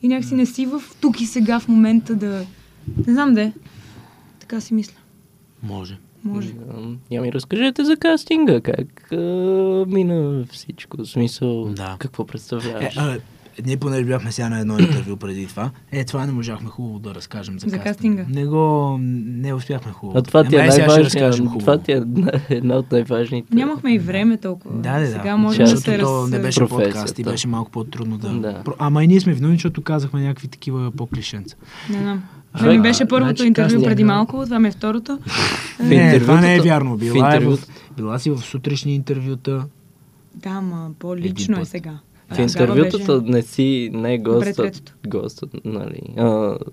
[0.02, 2.46] и някакси не си в тук и сега в момента да...
[3.06, 3.52] Не знам де.
[4.40, 4.96] Така си мисля.
[5.62, 5.98] Може.
[6.24, 6.54] Може.
[7.10, 9.16] Я ми разкажете за кастинга, как а,
[9.88, 11.96] мина всичко, в смисъл, Да.
[11.98, 12.96] какво Е, представляваш?
[12.96, 13.18] а,
[13.66, 17.14] ние понеже бяхме сега на едно интервю преди това, е, това не можахме хубаво да
[17.14, 18.26] разкажем за, За кастинга.
[18.28, 20.18] Не го, не успяхме хубаво.
[20.18, 21.58] а това ти е хубаво.
[21.58, 22.02] това ти е
[22.50, 23.56] една от най-важните.
[23.56, 24.74] Нямахме и време толкова.
[24.78, 25.06] Да, да, да.
[25.06, 26.30] Сега може да защото се то раз...
[26.30, 28.28] не беше подкаст и беше малко по-трудно да...
[28.28, 28.62] Да.
[28.78, 31.56] Ама и ние сме виновни, защото казахме някакви такива по-клишенца.
[31.90, 32.18] Не.
[32.52, 35.18] А, Това ми беше първото значи интервю преди малко, това ми е второто.
[35.80, 36.96] В Не, това не е вярно.
[36.96, 37.58] в Била, е в,
[37.96, 39.64] била си в сутрешни интервюта.
[40.34, 41.98] Да, ма по-лично е сега.
[42.30, 46.00] В интервютата беше- не си, не е гостът, гостът, нали.
[46.16, 46.24] А,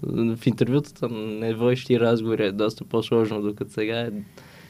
[0.03, 4.09] в интервютата не водиш ти разговори е доста по-сложно, докато сега е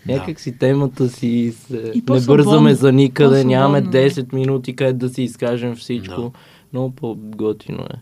[0.08, 1.94] Някак си темата си се...
[2.10, 4.10] Не бързаме за никъде, нямаме По-свободно.
[4.10, 6.22] 10 минути къде да си изкажем всичко.
[6.22, 6.32] Да.
[6.74, 7.98] Много по-готино е.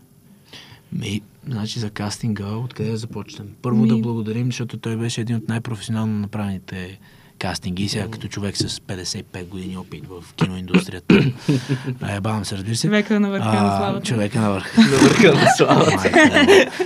[0.92, 3.48] Ми, значи за кастинга, откъде да започнем?
[3.62, 7.00] Първо Ми- да благодарим, защото той беше един от най-професионално направените
[7.40, 7.88] кастинги.
[7.88, 11.14] Сега като човек с 55 години опит в киноиндустрията.
[12.08, 12.86] е, бавам се, разбира се.
[12.86, 14.06] Човека на върха на славата.
[14.06, 14.80] Човека на върха.
[14.80, 16.10] На върха на славата.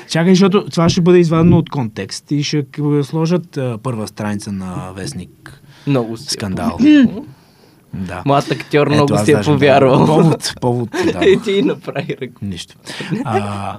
[0.09, 2.65] Чакай, защото това ще бъде извадено от контекст и ще
[3.03, 6.79] сложат а, първа страница на вестник Много скандал.
[7.95, 8.23] Да.
[8.27, 10.07] Млад актьор Ето, много си е повярвал.
[10.07, 11.25] Повод, повод, да.
[11.29, 12.45] И ти направи ръко.
[12.45, 12.77] Нищо.
[13.25, 13.79] А,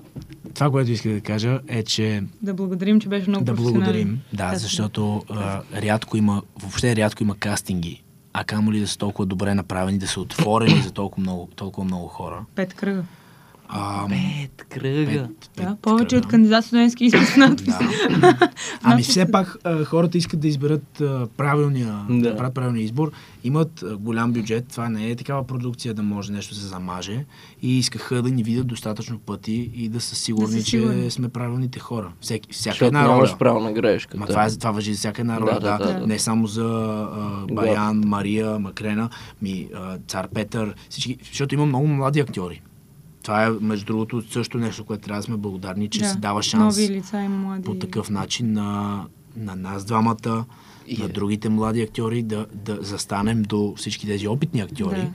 [0.53, 4.19] това, което исках да кажа е, че Да благодарим, че беше много да благодарим.
[4.33, 8.03] Да, защото а, рядко има, въобще рядко има кастинги,
[8.33, 11.85] а камо ли да са толкова добре направени, да са отворени за толкова много, толкова
[11.85, 12.45] много хора.
[12.55, 13.03] Пет кръга.
[13.67, 15.05] А, Пет кръга.
[15.11, 16.17] пет- Да, пет повече кръга.
[16.17, 17.65] от кандидат студентски изпит в надпис.
[17.65, 17.79] Да.
[18.83, 19.07] Ами Надпис.
[19.07, 22.15] все пак хората искат да изберат правилния, Да.
[22.21, 22.37] да.
[22.37, 23.11] правят правилния избор.
[23.43, 27.25] Имат голям бюджет, това не е такава продукция да може нещо да се замаже
[27.61, 31.11] и искаха да ни видят достатъчно пъти и да са сигурни, Да са че сигурни.
[31.11, 32.11] сме правилните хора.
[32.21, 33.37] Всеки, всяка Защото една нямаш роля.
[33.37, 34.17] право на грешка.
[34.17, 34.29] Ма да.
[34.29, 36.07] това, е, това въжи за всяка една роля, Да, да, да, да.
[36.07, 36.63] Не само за
[37.11, 39.09] а, Баян, Мария, Макрена,
[39.41, 42.61] ми а, цар Петър, всички, защото има много млади актьори.
[43.25, 46.43] Това е, между другото, също нещо, което трябва да сме благодарни, че Да, се дава
[46.43, 47.63] шанс Нови лица и млади.
[47.63, 49.01] по такъв начин на,
[49.37, 50.45] на нас двамата,
[50.87, 51.07] И на е.
[51.07, 55.01] другите млади актьори, да, да застанем до всички тези опитни актьори.
[55.01, 55.11] Да.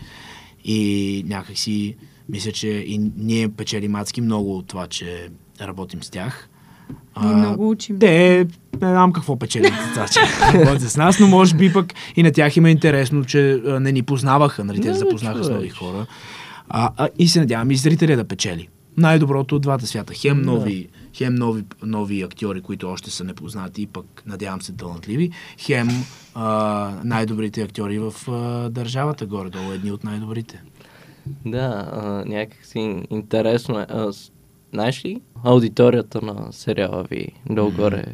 [0.65, 1.97] И някакси,
[2.29, 5.29] мисля, че и ние печелим адски много от това, че
[5.61, 6.49] работим с тях.
[7.25, 7.99] И много учим.
[7.99, 8.47] Те,
[8.83, 10.21] не знам какво печелят това, че
[10.55, 13.81] работят с нас, но може би пък и на тях им е интересно, че а,
[13.81, 16.07] не ни познаваха, нали, те запознаха с нови хора.
[16.73, 18.69] А, а, и се надявам и зрителя да печели.
[18.97, 20.15] Най-доброто от двата свята.
[20.15, 20.45] Хем Да.
[20.45, 25.89] нови, хем нови, нови актьори, които още са непознати и пък надявам се талантливи, хем
[26.35, 26.45] а,
[27.05, 30.63] най-добрите актьори в а, държавата горе-долу, едни от най-добрите.
[31.47, 33.87] Да, а, някак си интересно е.
[33.89, 34.13] А,
[34.73, 38.05] знаеш ли, аудиторията на сериала ви долу горе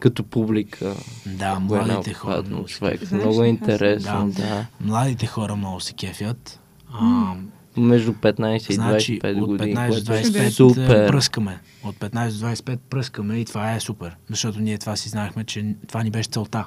[0.00, 0.94] като публика.
[1.26, 3.12] Да, е младите хора много човек.
[3.12, 4.42] Много е интересно, Да.
[4.42, 4.66] да.
[4.80, 6.60] Младите хора много се кефят.
[6.92, 7.34] А,
[7.76, 11.06] Между 15 и Значи 25 от години, 15 до което е 25 супер.
[11.08, 11.58] пръскаме.
[11.84, 14.16] От 15 до 25 пръскаме и това е супер.
[14.30, 16.64] Защото ние това си знаехме, че това ни беше целта.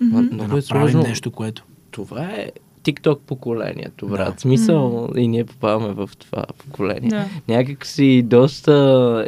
[0.00, 1.02] Ма, Да Много е направим сложно.
[1.02, 1.64] нещо, което...
[1.90, 2.50] Това е
[2.84, 4.34] TikTok поколението, брат.
[4.34, 4.40] Да.
[4.40, 7.10] Смисъл и ние попаваме в това поколение.
[7.10, 7.24] Да.
[7.48, 8.74] Някак си доста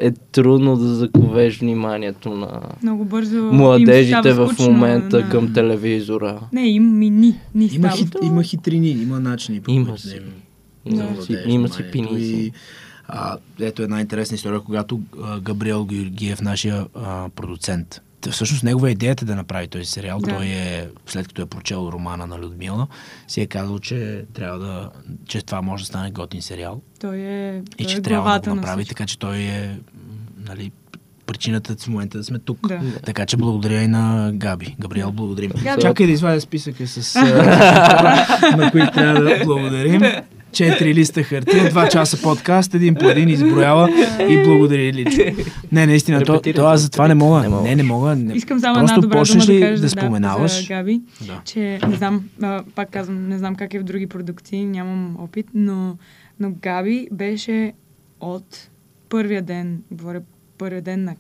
[0.01, 6.41] е трудно да заковеш вниманието на Много бързо младежите в скучно момента на- към телевизора.
[6.53, 7.97] Не, им ми ни, ни Има, става.
[7.97, 9.61] хит, има хитрини, има начини.
[9.61, 10.09] по Има си.
[10.09, 10.23] да им
[10.87, 12.33] Има завладееш си- има си пини си.
[12.33, 12.53] И,
[13.09, 19.25] а, ето една интересна история, когато а, Габриел Георгиев, нашия а, продуцент, Всъщност негова идеята
[19.25, 20.19] е да направи този сериал.
[20.19, 20.31] Да.
[20.35, 22.87] Той е, след като е прочел романа на Людмила,
[23.29, 24.91] си е казал, че трябва да,
[25.27, 28.55] че това може да стане готин сериал Той е, и че е трябва да го
[28.55, 29.79] на направи, така че той е
[30.49, 30.73] нали,
[31.27, 32.69] причината в момента да сме тук.
[32.69, 32.81] Да.
[33.05, 34.77] Така че благодаря и на Габи.
[34.81, 35.51] Габриел, благодарим.
[35.63, 35.83] Габи.
[35.83, 37.15] Чакай да извадя списъка с
[38.57, 40.03] на които трябва да благодарим.
[40.55, 43.89] Четири листа хартия, два часа подкаст, един по един изброява
[44.21, 45.25] и благодари лично.
[45.73, 47.41] Не, наистина, то, то аз за това не мога.
[47.41, 47.63] не мога.
[47.63, 48.17] Не, не мога.
[48.17, 48.35] Не.
[48.35, 50.61] Искам само Просто една добра почнеш дума ли да кажа да за- споменаваш?
[50.61, 51.41] за Габи, Да.
[51.45, 55.47] че не знам, а, пак казвам, не знам как е в други продукции, нямам опит,
[55.55, 55.97] но,
[56.41, 57.73] но Габи беше
[58.21, 58.69] от
[59.09, 60.21] първия ден, говоря
[60.59, 61.15] първия ден на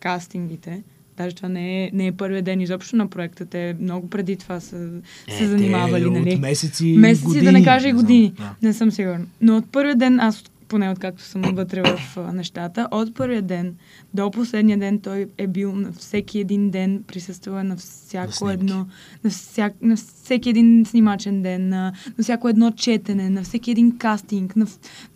[0.00, 0.82] кастингите,
[1.18, 4.60] даже това не е, не е първия ден изобщо на проекта, те много преди това
[4.60, 4.90] са
[5.28, 6.34] се Е, занимавали, те нали?
[6.34, 7.44] От месеци, Месеци, години.
[7.44, 8.32] да не кажа и години.
[8.38, 8.54] да.
[8.62, 9.24] Не съм сигурна.
[9.40, 13.74] Но от първия ден, аз поне откакто съм вътре в а, нещата, от първия ден
[14.14, 18.32] до последния ден той е бил на всеки един ден, присъствал е на На всяко
[18.32, 18.54] снимки.
[18.54, 18.86] едно,
[19.24, 23.98] на, всяк, на всеки един снимачен ден, на, на всяко едно четене, на всеки един
[23.98, 24.66] кастинг, на,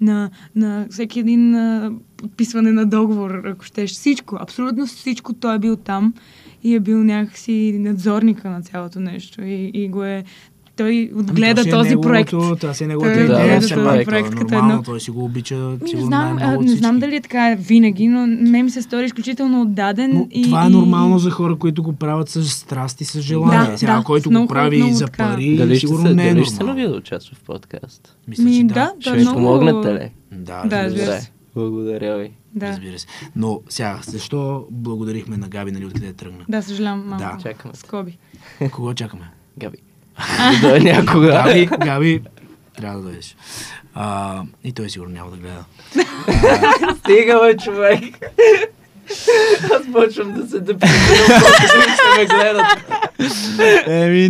[0.00, 3.90] на, на всеки един а, подписване на договор, ако щеш.
[3.90, 6.14] Всичко, абсолютно всичко той е бил там
[6.64, 10.24] и е бил някакси надзорника на цялото нещо и, и го е
[10.76, 12.30] той отгледа Ами, е този проект.
[12.30, 13.38] Това си е неговата Той идея.
[13.40, 15.88] гледа все този пак, проект то е като нормално, едно- той си го обича Не
[15.88, 19.62] сигурно знам, а, не знам дали е така винаги, но мен ми се стори изключително
[19.62, 20.10] отдаден.
[20.12, 23.20] Но и, това е и- нормално за хора, които го правят с страст и с
[23.20, 23.70] желание.
[23.70, 26.34] Да, Сега, да, който много го прави много за пари, Дали сигурно се, не е
[26.34, 28.16] дали ще се нави да участва в подкаст?
[28.28, 28.74] Мисля, Ми, че да, да.
[28.86, 29.36] да, Ще е ми много...
[29.36, 30.10] помогнете ли?
[30.32, 31.20] Да, Да.
[31.54, 32.30] Благодаря ви.
[32.54, 33.06] Да, Разбира се.
[33.36, 36.38] Но сега, защо благодарихме на Габи, нали, откъде тръгна?
[36.48, 37.24] да, съжалявам малко.
[37.24, 37.38] Да.
[37.42, 37.74] Чакаме.
[37.74, 38.18] Скоби.
[38.70, 39.30] Кого чакаме?
[39.58, 39.76] Габи.
[40.60, 41.26] Да някога.
[41.26, 42.22] Габи, Габи,
[42.76, 43.36] трябва да дойдеш.
[43.94, 45.64] А, и той сигурно няма да гледа.
[46.98, 48.32] Стига, бе, човек.
[49.74, 51.42] Аз почвам да се депресирам,
[51.94, 52.66] ще ме гледат.
[53.86, 54.28] Еми,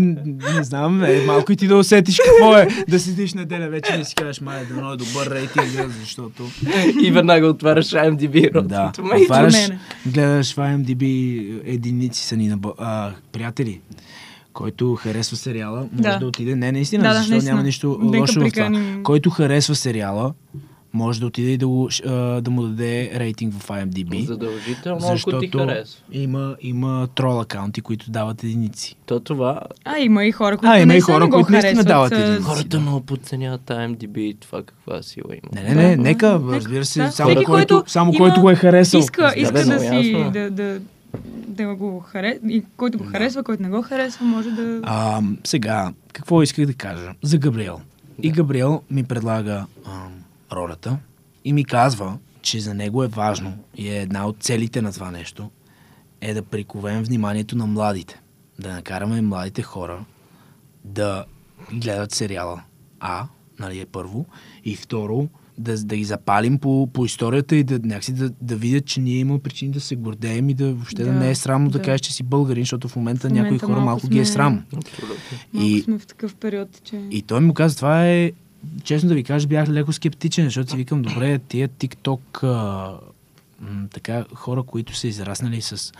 [0.55, 4.05] не знам, е, малко и ти да усетиш какво е да седиш неделя вече и
[4.05, 6.51] си кажеш, май, да е добър рейтинг, защото...
[7.03, 8.63] И веднага отваряш IMDb.
[8.63, 9.55] Да, отваряш,
[10.07, 11.05] гледаш в IMDb
[11.65, 12.59] единици са ни на...
[12.79, 13.81] А, приятели,
[14.53, 16.27] който харесва сериала, може да, Да.
[16.27, 16.57] отиде.
[16.57, 17.53] Не, наистина, Да, да, защото наистина.
[17.53, 18.45] няма нищо Нека лошо в това.
[18.45, 19.03] приканим.
[19.03, 20.33] Който харесва сериала,
[20.95, 21.89] може да отиде и да, го,
[22.41, 24.25] да му даде рейтинг в IMDb.
[24.25, 26.01] Задължително, ако ти Защото харесва.
[26.13, 28.97] има, има трол акаунти, които дават единици.
[29.07, 29.61] То това...
[29.85, 32.21] А, има и хора, които А, има не и хора, които наистина харесват, дават а,
[32.23, 32.43] един.
[32.43, 35.63] Хората много подценяват IMDb и това каква сила има.
[35.63, 37.11] Не, не, не, нека, разбира се, да.
[37.11, 39.01] само, който, който само има- който го е харесал.
[39.01, 40.13] Иска, иска да си...
[40.33, 40.81] Да, да,
[41.49, 42.53] да го харесва.
[42.53, 44.81] И който го харесва, който не го харесва, може да...
[44.83, 47.15] А, сега, какво исках да кажа?
[47.23, 47.81] За Габриел.
[48.23, 50.09] И Габриел ми предлага а,
[50.57, 50.99] ролята
[51.45, 55.11] и ми казва, че за него е важно и е една от целите на това
[55.11, 55.51] нещо
[56.21, 58.21] е да приковем вниманието на младите.
[58.59, 60.05] Да накараме младите хора
[60.85, 61.25] да
[61.73, 62.63] гледат сериала.
[63.01, 63.27] А,
[63.59, 64.27] нали е първо.
[64.65, 65.29] И второ,
[65.63, 69.17] да, да ги запалим по, по историята и да, някакси да, да видят, че ние
[69.17, 71.85] имаме причини да се гордеем и да въобще да, Да, не е срамно да, да.
[71.85, 74.25] кажеш, че си българин, защото в момента, В някои момента хора малко малко ги е
[74.25, 74.65] сме- срам.
[74.77, 75.17] Абсолютно.
[75.53, 77.03] Малко И, сме в такъв период, че...
[77.11, 78.33] и той му каза, това е,
[78.85, 82.93] честно да ви кажа, бях леко скептичен, защото си викам, добре, тия TikTok, а,
[83.61, 85.93] м, така, хора, които са израснали с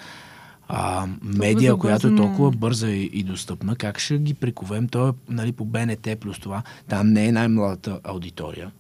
[0.69, 4.89] а, медия, която е толкова бърза и, и достъпна, как ще ги приковем?
[4.89, 6.63] Той е нали, по БНТ плюс това.
[6.89, 8.71] Там не е най-младата аудитория.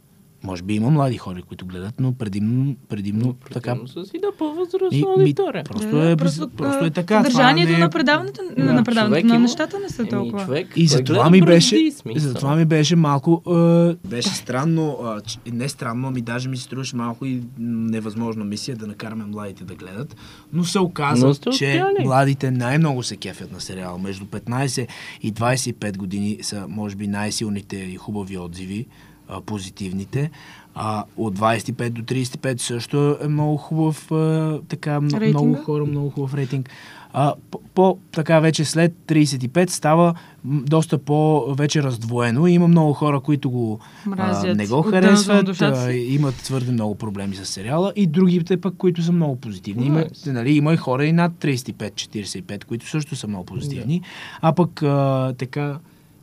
[0.44, 3.70] Може би има млади хора, които гледат, но предимно, предимно така...
[3.70, 5.64] Предимно с и да И, по-възрастна аудитория.
[5.64, 7.20] просто, Да, е, просто, просто, е така.
[7.20, 7.28] Не
[7.64, 10.44] е- на предаването, Да, на предаването на нещата не са Еми, толкова.
[10.44, 16.08] човек, И затова ми беше, затова ми беше малко, е, беше странно, че- не странно,
[16.08, 20.16] ами даже ми се струваше малко и невъзможна мисия да накараме младите да гледат,
[20.52, 22.04] но се оказа, Но че успяли.
[22.04, 23.98] младите най-много се кефят на сериала.
[23.98, 24.86] Между 15
[25.22, 28.86] и 25 години са, може би, най-силните и хубави отзиви,
[29.28, 30.30] а, позитивните.
[30.74, 35.62] А, от 25 до 35 също е много хубав, а, така, м- много Рейтинга?
[35.62, 36.70] хора, много хубав рейтинг.
[37.14, 40.14] А, по, по, така вече след 35 става
[40.44, 43.78] доста по-вече раздвоено има много хора, които го
[44.18, 49.02] а, не го харесват, а, имат твърде много проблеми с сериала и другите пък, които
[49.02, 49.86] са много позитивни.
[49.86, 54.02] Има, нали, има и хора и над 35-45, които също са много позитивни.
[54.40, 55.78] А пък а, така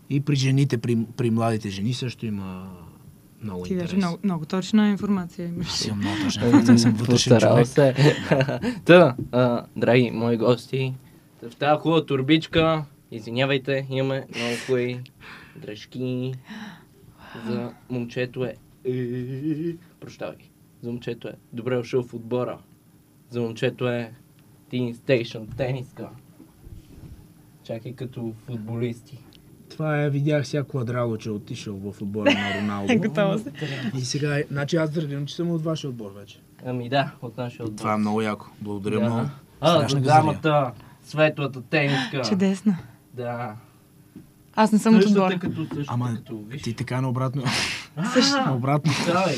[0.09, 2.67] и при жените, при, при младите жени също има
[3.43, 5.67] много Ти даже много, много точна информация имаш.
[5.67, 7.67] Аз имам много точна информация, аз съм вътрешен човек.
[7.67, 7.95] се.
[8.85, 10.93] Та, а, драги мои гости,
[11.43, 14.99] в тази хубава турбичка, извинявайте, имаме много хубави
[15.55, 16.33] дръжки.
[17.47, 18.55] За момчето е...
[19.99, 20.35] Прощавай.
[20.81, 22.59] За момчето е добре дошъл в отбора.
[23.29, 24.13] За момчето е
[24.71, 26.09] Team Station, тениска.
[27.63, 29.17] Чакай като футболисти.
[29.79, 32.93] Това е, видях сега квадрало, че е отишъл в отбора на Роналдо.
[32.99, 33.51] Готово се.
[33.97, 36.39] И сега, значи аз да разбирам, че съм от вашия отбор вече.
[36.65, 37.77] Ами да, от нашия отбор.
[37.77, 38.45] Това е много яко.
[38.61, 39.05] Благодаря да.
[39.05, 39.29] много.
[39.61, 40.03] А, газария.
[40.03, 40.71] дамата,
[41.03, 42.21] светлата тениска.
[42.21, 42.75] Чудесно.
[43.13, 43.55] Да.
[44.55, 45.39] Аз не съм от отбора.
[45.39, 46.61] като същата Ама като, виж.
[46.61, 47.43] ти така наобратно.
[47.95, 48.91] А, наобратно.
[49.07, 49.35] Давай.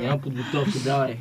[0.00, 1.16] Няма подготовка, давай.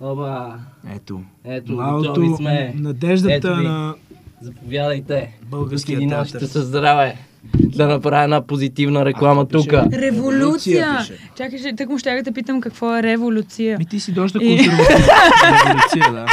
[0.00, 0.58] Оба.
[0.94, 1.22] Ето.
[1.44, 2.72] Ето, Малото, готови сме.
[2.76, 3.94] надеждата Ето на
[4.40, 5.38] Заповядайте.
[5.42, 6.18] българския театър.
[6.18, 7.29] нощите със здраве.
[7.54, 9.72] Да направя една позитивна реклама тук.
[9.72, 10.98] Революция!
[11.36, 13.78] Чакай, тък му ще да питам какво е революция.
[13.78, 14.78] Ми ти си доста консервативен.
[15.44, 16.26] Революция, да.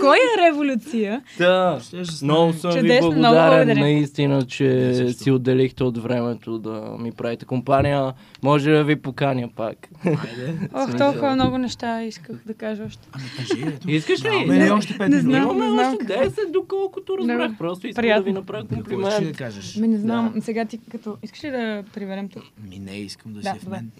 [0.00, 1.22] Кой е революция?
[1.38, 1.78] Да.
[1.82, 3.80] Ще ще Много съм ви Чудесно, много благодарен благодаря.
[3.82, 5.22] наистина, че също.
[5.22, 8.12] си отделихте от времето да ми правите компания.
[8.42, 9.88] Може да ви поканя пак.
[10.04, 10.58] Айде.
[10.74, 13.08] Ох, толкова много неща исках да кажа още.
[13.12, 13.90] Ами кажи, ето.
[13.90, 14.58] Искаш ли?
[14.58, 14.74] Да.
[14.74, 15.22] още пет Не минути?
[15.22, 15.56] знам.
[15.56, 16.24] Имаме още какво.
[16.24, 17.50] 10, доколкото разбрах.
[17.50, 17.56] Да.
[17.58, 18.22] Просто искам Приятно.
[18.22, 19.36] да ви направя Какво да комплимент.
[19.36, 19.76] кажеш?
[19.76, 21.16] Ми не знам, сега ти като...
[21.22, 22.42] Искаш ли да приберем тук?
[22.62, 23.76] Ми не, искам да, Да, си в добре.
[23.76, 23.90] мен.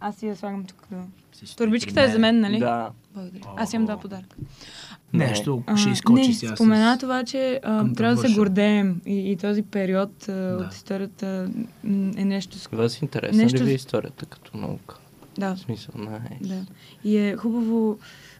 [0.00, 0.76] Аз си я слагам тук.
[0.90, 1.02] Да.
[1.56, 2.58] Турбичката при е за мен, нали?
[2.58, 2.90] Да.
[3.14, 3.42] Благодаря.
[3.56, 4.36] Аз имам два подарка.
[5.14, 6.52] Нещо А, ще изкочи не, сега.
[6.52, 10.64] с- спомена това, че а, трябва да се гордеем и, и този период а, Да.
[10.66, 11.50] от историята
[12.16, 12.58] е нещо...
[12.58, 14.98] с- Вас интересна Нещо ли ви с- е историята като наука?
[15.38, 16.38] Да, В смисъл, не.
[16.42, 16.66] да.
[17.04, 17.98] И е хубаво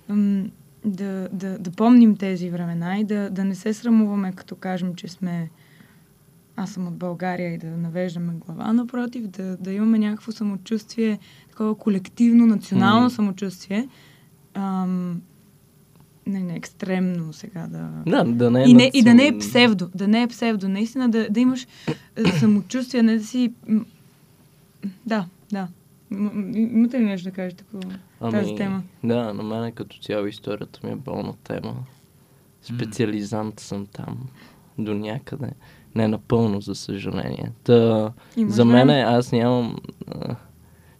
[0.08, 0.44] м,
[0.84, 5.08] да, да, да помним тези времена и да, да не се срамуваме, като кажем, че
[5.08, 5.50] сме
[6.56, 11.18] аз съм от България и да навеждаме глава, напротив, да, да имаме някакво самочувствие,
[11.48, 13.10] такова колективно, национално М.
[13.10, 13.88] самочувствие.
[14.54, 15.20] Ам,
[16.26, 17.90] не, не, екстремно сега да...
[18.06, 20.68] Да, да не е И, не, и да не е псевдо, да не е псевдо,
[20.68, 21.66] наистина да, да имаш
[22.16, 23.52] е, самочувствие, не да си...
[25.06, 25.68] Да, да.
[26.54, 27.80] Имате ли нещо да кажете по
[28.30, 28.82] тази тема?
[29.04, 31.74] Да, на мен като цяло историята ми е болна тема.
[32.62, 34.18] Специализант съм там
[34.78, 35.50] до някъде.
[35.94, 37.50] Не напълно, за съжаление.
[37.64, 39.76] Та, за мен аз нямам...
[40.08, 40.36] А,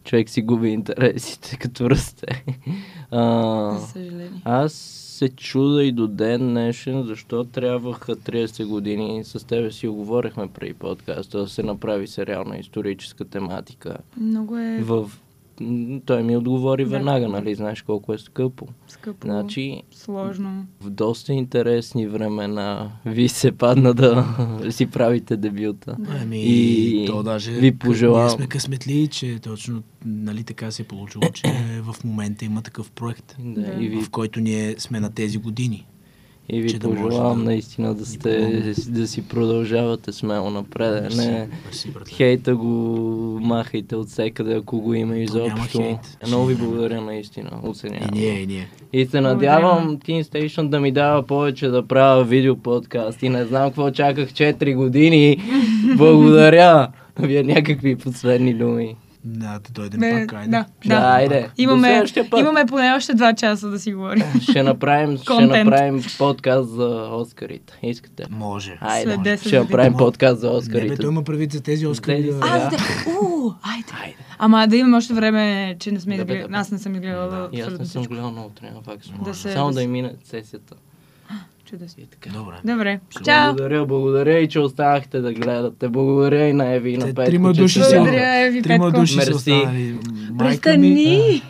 [0.05, 2.45] човек си губи интересите, като расте.
[3.11, 4.43] А, За съжаление.
[4.45, 4.73] аз
[5.23, 9.25] се чуда и до ден днешен, защо трябваха 30 години.
[9.25, 13.97] С тебе си оговорихме преди подкаста да се направи сериал на историческа тематика.
[14.17, 15.11] Много е В...
[16.01, 16.91] Той ми отговори Да.
[16.91, 17.55] веднага, нали?
[17.55, 18.67] Знаеш колко е скъпо.
[18.89, 20.67] скъпо, Значи, сложно.
[20.81, 24.27] в доста интересни времена ви се падна да
[24.71, 25.97] си правите дебюта.
[26.13, 28.27] Ами, И то даже ви пожелавам.
[28.27, 31.43] Ние сме късметли, че точно нали така се е получило, че
[31.83, 33.85] в момента има такъв проект, Да, Да.
[33.85, 35.87] и ви, в който ние сме на тези години.
[36.53, 41.03] И ви пожелавам да наистина да, сте, да си продължавате смело напред.
[41.03, 42.69] Мерси, Не, мерси, хейта го
[43.43, 45.99] махайте от всекъде, ако го има изобщо.
[46.27, 48.09] Много ви благодаря наистина, оценявам.
[48.15, 48.69] И ние, и ние.
[48.93, 53.23] И се надявам Teen Station да ми дава повече да правя видео подкаст.
[53.23, 55.37] И не знам какво чаках 4 години.
[55.97, 56.89] Благодаря.
[57.19, 58.97] Вие някакви последни думи.
[59.25, 60.51] Да, да дойдем Бе, пак, айде.
[60.51, 60.95] да, Ще да.
[60.97, 61.51] Айде.
[61.59, 62.05] Имаме,
[62.37, 64.23] имаме поне още два часа да си говорим.
[64.43, 67.79] Ще направим, ще направим подкаст за Оскарите.
[67.83, 68.25] Искате?
[68.31, 68.79] Може.
[68.81, 69.11] Айде.
[69.11, 70.97] След 10 Ще направим подкаст за Не, бе, Оскарите.
[70.97, 72.17] той има предвид за тези Оскари.
[72.17, 72.49] Тези да- сега.
[72.57, 72.77] А, да.
[73.11, 73.87] У, айде.
[74.03, 74.17] Айде.
[74.39, 76.53] Ама да имаме още време, че не сме Да, изгледали.
[76.53, 77.49] Аз не съм изгледала Да.
[77.53, 78.99] И аз не съм гледал много трябва пак.
[79.25, 80.75] Да се- Само да да им мине сесията.
[81.73, 82.03] Чудесно.
[82.03, 82.31] И така.
[82.31, 82.55] Добре.
[82.65, 83.01] Добре.
[83.25, 83.55] Чао.
[83.55, 85.89] Благодаря, благодаря и че останахте да гледате.
[85.89, 87.25] Благодаря и на Еви и на Петко.
[87.25, 87.97] трима души са.
[87.97, 89.01] Благодаря, Еви, Трима Петко.
[89.01, 89.97] души са останали.
[90.39, 91.43] Престани!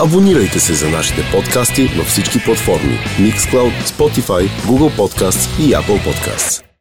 [0.00, 6.73] Абонирайте се за нашите подкасти на всички платформи Mixcloud, Spotify, Google Podcasts и Apple Podcasts.